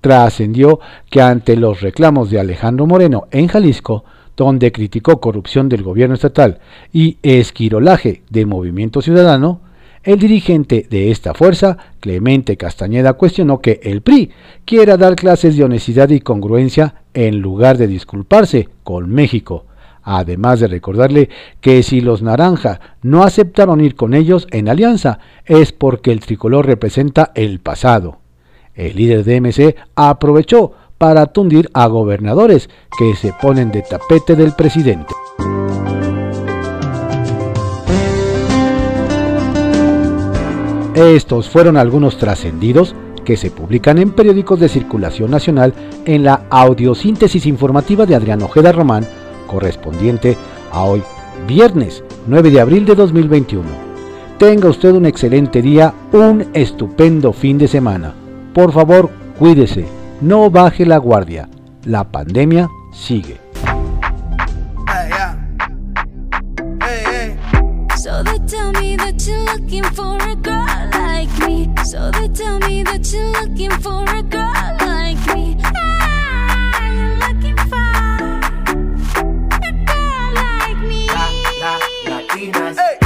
Trascendió 0.00 0.80
que 1.10 1.20
ante 1.20 1.56
los 1.56 1.80
reclamos 1.80 2.30
de 2.30 2.40
Alejandro 2.40 2.86
Moreno 2.86 3.26
en 3.30 3.48
Jalisco, 3.48 4.04
donde 4.36 4.70
criticó 4.70 5.20
corrupción 5.20 5.68
del 5.68 5.82
gobierno 5.82 6.14
estatal 6.14 6.60
y 6.92 7.18
esquirolaje 7.22 8.22
de 8.30 8.46
Movimiento 8.46 9.02
Ciudadano, 9.02 9.60
el 10.04 10.18
dirigente 10.18 10.86
de 10.88 11.10
esta 11.10 11.34
fuerza, 11.34 11.76
Clemente 12.00 12.56
Castañeda, 12.56 13.14
cuestionó 13.14 13.60
que 13.60 13.80
el 13.82 14.00
PRI 14.00 14.30
quiera 14.64 14.96
dar 14.96 15.16
clases 15.16 15.56
de 15.56 15.64
honestidad 15.64 16.08
y 16.10 16.20
congruencia 16.20 17.02
en 17.14 17.40
lugar 17.40 17.76
de 17.78 17.88
disculparse 17.88 18.68
con 18.84 19.10
México, 19.10 19.66
además 20.02 20.60
de 20.60 20.68
recordarle 20.68 21.28
que 21.60 21.82
si 21.82 22.00
los 22.00 22.22
naranja 22.22 22.80
no 23.02 23.24
aceptaron 23.24 23.80
ir 23.80 23.96
con 23.96 24.14
ellos 24.14 24.46
en 24.52 24.68
alianza 24.68 25.18
es 25.44 25.72
porque 25.72 26.12
el 26.12 26.20
tricolor 26.20 26.64
representa 26.64 27.32
el 27.34 27.58
pasado. 27.58 28.20
El 28.78 28.94
líder 28.94 29.24
de 29.24 29.40
MC 29.40 29.76
aprovechó 29.96 30.70
para 30.98 31.26
tundir 31.26 31.68
a 31.74 31.88
gobernadores 31.88 32.70
que 32.96 33.16
se 33.16 33.32
ponen 33.32 33.72
de 33.72 33.82
tapete 33.82 34.36
del 34.36 34.52
presidente. 34.52 35.12
Estos 40.94 41.48
fueron 41.48 41.76
algunos 41.76 42.18
trascendidos 42.18 42.94
que 43.24 43.36
se 43.36 43.50
publican 43.50 43.98
en 43.98 44.12
periódicos 44.12 44.60
de 44.60 44.68
circulación 44.68 45.32
nacional 45.32 45.74
en 46.06 46.22
la 46.22 46.46
audiosíntesis 46.48 47.46
informativa 47.46 48.06
de 48.06 48.14
Adrián 48.14 48.42
Ojeda 48.42 48.70
Román, 48.70 49.04
correspondiente 49.48 50.36
a 50.70 50.84
hoy, 50.84 51.02
viernes 51.48 52.04
9 52.28 52.50
de 52.50 52.60
abril 52.60 52.86
de 52.86 52.94
2021. 52.94 53.64
Tenga 54.38 54.68
usted 54.68 54.92
un 54.92 55.06
excelente 55.06 55.62
día, 55.62 55.92
un 56.12 56.46
estupendo 56.54 57.32
fin 57.32 57.58
de 57.58 57.66
semana. 57.66 58.14
Por 58.54 58.72
favor, 58.72 59.10
cuídese, 59.38 59.86
no 60.20 60.50
baje 60.50 60.84
la 60.86 60.98
guardia. 60.98 61.48
La 61.84 62.04
pandemia 62.04 62.68
sigue. 62.92 63.38
looking 69.68 69.84
for 69.94 70.16
a 70.22 70.34
girl 70.36 70.66
like 70.92 71.38
me. 71.46 71.68
So 71.84 72.10
they 72.10 72.28
tell 72.28 72.58
me 72.60 72.82
that 72.84 73.12
you're 73.12 73.30
looking 73.32 73.70
for 73.82 74.02
a 74.08 74.22
girl 74.22 74.76
like 74.80 75.20
me. 75.34 75.56
You're 76.94 77.16
looking 77.16 77.56
for 77.68 77.76
a 79.66 79.72
girl 79.90 80.32
like 80.34 80.78
me. 80.78 81.06
La, 81.08 81.28
la, 81.62 81.78
latinas. 82.06 82.76
Hey, 82.76 82.98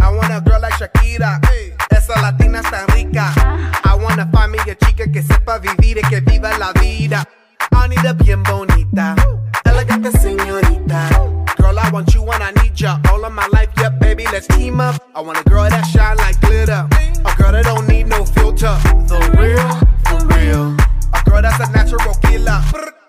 I 0.00 0.10
want 0.10 0.32
a 0.32 0.40
girl 0.40 0.60
like 0.60 0.74
Shakira. 0.74 1.44
Hey, 1.46 1.74
esa 1.90 2.14
latina 2.20 2.62
tan 2.62 2.86
rica. 2.94 3.45
I 4.66 4.70
wanna 4.70 4.72
find 4.72 4.72
me 4.72 4.72
a 4.72 4.74
chica 4.74 5.12
que 5.12 5.22
sepa 5.22 5.58
vivir 5.58 5.98
y 5.98 6.08
que 6.08 6.20
viva 6.20 6.58
la 6.58 6.72
vida. 6.72 7.24
I 7.72 7.88
need 7.88 8.04
a 8.04 8.14
bien 8.14 8.42
bonita, 8.42 9.14
elegante 9.64 10.10
señorita. 10.18 11.08
Girl, 11.56 11.78
I 11.78 11.90
want 11.90 12.12
you 12.12 12.22
when 12.22 12.42
I 12.42 12.50
need 12.62 12.74
ya. 12.74 12.98
All 13.12 13.24
of 13.24 13.32
my 13.32 13.46
life, 13.52 13.70
yeah, 13.78 13.90
baby, 13.90 14.24
let's 14.32 14.48
team 14.48 14.80
up. 14.80 14.96
I 15.14 15.20
want 15.20 15.38
a 15.38 15.44
girl 15.48 15.68
that 15.68 15.84
shine 15.86 16.16
like 16.16 16.40
glitter. 16.40 16.88
A 17.24 17.34
girl 17.36 17.52
that 17.52 17.64
don't 17.64 17.86
need 17.88 18.08
no 18.08 18.24
filter. 18.24 18.76
The 19.06 19.18
real, 19.38 19.68
for 20.06 20.26
real. 20.34 20.74
A 21.14 21.22
girl 21.30 21.42
that's 21.42 21.60
a 21.60 21.70
natural 21.70 22.14
killer. 22.22 22.60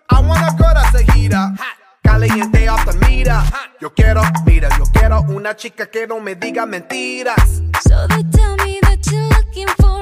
I 0.10 0.22
want 0.22 0.41
a 0.41 0.56
girl 0.58 0.74
that's 0.76 0.93
a 0.93 1.12
heater. 1.12 1.56
Caliente 2.04 2.67
off 2.67 2.86
the 2.86 2.93
meter. 3.08 3.41
Yo 3.82 3.89
quiero, 3.91 4.22
mira, 4.46 4.70
yo 4.78 4.86
quiero 4.93 5.22
una 5.30 5.56
chica 5.56 5.88
que 5.88 6.06
no 6.08 6.20
me 6.20 6.36
diga 6.36 6.65
mentiras. 6.65 7.63
So 7.82 8.08
they 8.08 8.24
tell 8.32 8.56
me 8.58 8.80
that 8.84 9.06
you're 9.12 9.28
looking 9.30 9.67
for 9.80 10.02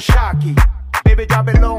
Shocky. 0.00 0.54
Baby, 1.04 1.26
drop 1.26 1.48
it 1.48 1.60
low 1.60 1.76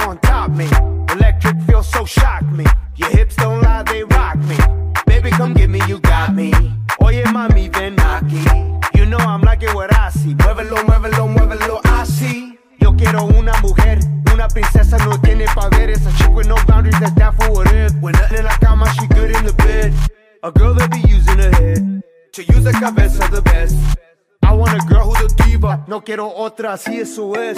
quiero 26.06 26.32
otra, 26.34 26.74
así 26.74 27.00
eso 27.00 27.36
es. 27.36 27.58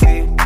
sí. 0.00 0.41